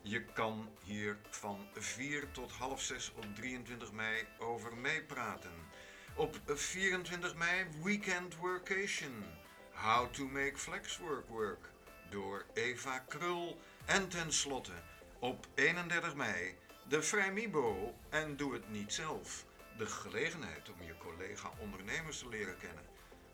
Je 0.03 0.25
kan 0.25 0.69
hier 0.85 1.19
van 1.31 1.69
4 1.75 2.31
tot 2.31 2.53
half 2.53 2.81
6 2.81 3.13
op 3.17 3.35
23 3.35 3.93
mei 3.93 4.27
over 4.39 4.77
meepraten. 4.77 5.70
Op 6.15 6.41
24 6.47 7.35
mei 7.35 7.67
Weekend 7.83 8.37
Workation. 8.37 9.25
How 9.73 10.13
to 10.13 10.27
make 10.27 10.53
flexwork 10.57 11.29
work. 11.29 11.71
Door 12.11 12.45
Eva 12.55 12.99
Krul. 12.99 13.61
En 13.85 14.09
tenslotte 14.09 14.73
op 15.19 15.47
31 15.55 16.15
mei 16.15 16.57
de 16.89 17.03
Vrijmibo 17.03 17.95
en 18.09 18.37
doe 18.37 18.53
het 18.53 18.71
niet 18.71 18.93
zelf. 18.93 19.45
De 19.79 19.87
gelegenheid 19.87 20.71
om 20.71 20.83
je 20.83 20.99
collega 20.99 21.51
ondernemers 21.59 22.19
te 22.19 22.29
leren 22.29 22.57
kennen. 22.59 22.85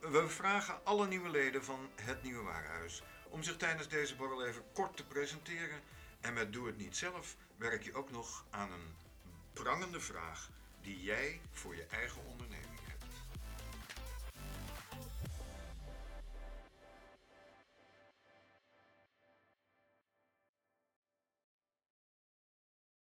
We 0.01 0.29
vragen 0.29 0.85
alle 0.85 1.07
nieuwe 1.07 1.29
leden 1.29 1.65
van 1.65 1.89
het 1.95 2.23
Nieuwe 2.23 2.43
Warenhuis 2.43 3.03
om 3.29 3.43
zich 3.43 3.57
tijdens 3.57 3.89
deze 3.89 4.17
borrel 4.17 4.47
even 4.47 4.63
kort 4.73 4.97
te 4.97 5.07
presenteren. 5.07 5.81
En 6.21 6.35
met 6.35 6.53
Doe 6.53 6.67
het 6.67 6.77
niet 6.77 6.97
zelf 6.97 7.37
werk 7.57 7.83
je 7.83 7.95
ook 7.95 8.11
nog 8.11 8.45
aan 8.51 8.73
een 8.73 8.95
prangende 9.53 10.01
vraag 10.01 10.51
die 10.83 11.03
jij 11.03 11.41
voor 11.51 11.77
je 11.77 11.87
eigen 11.91 12.25
onderneming 12.27 12.66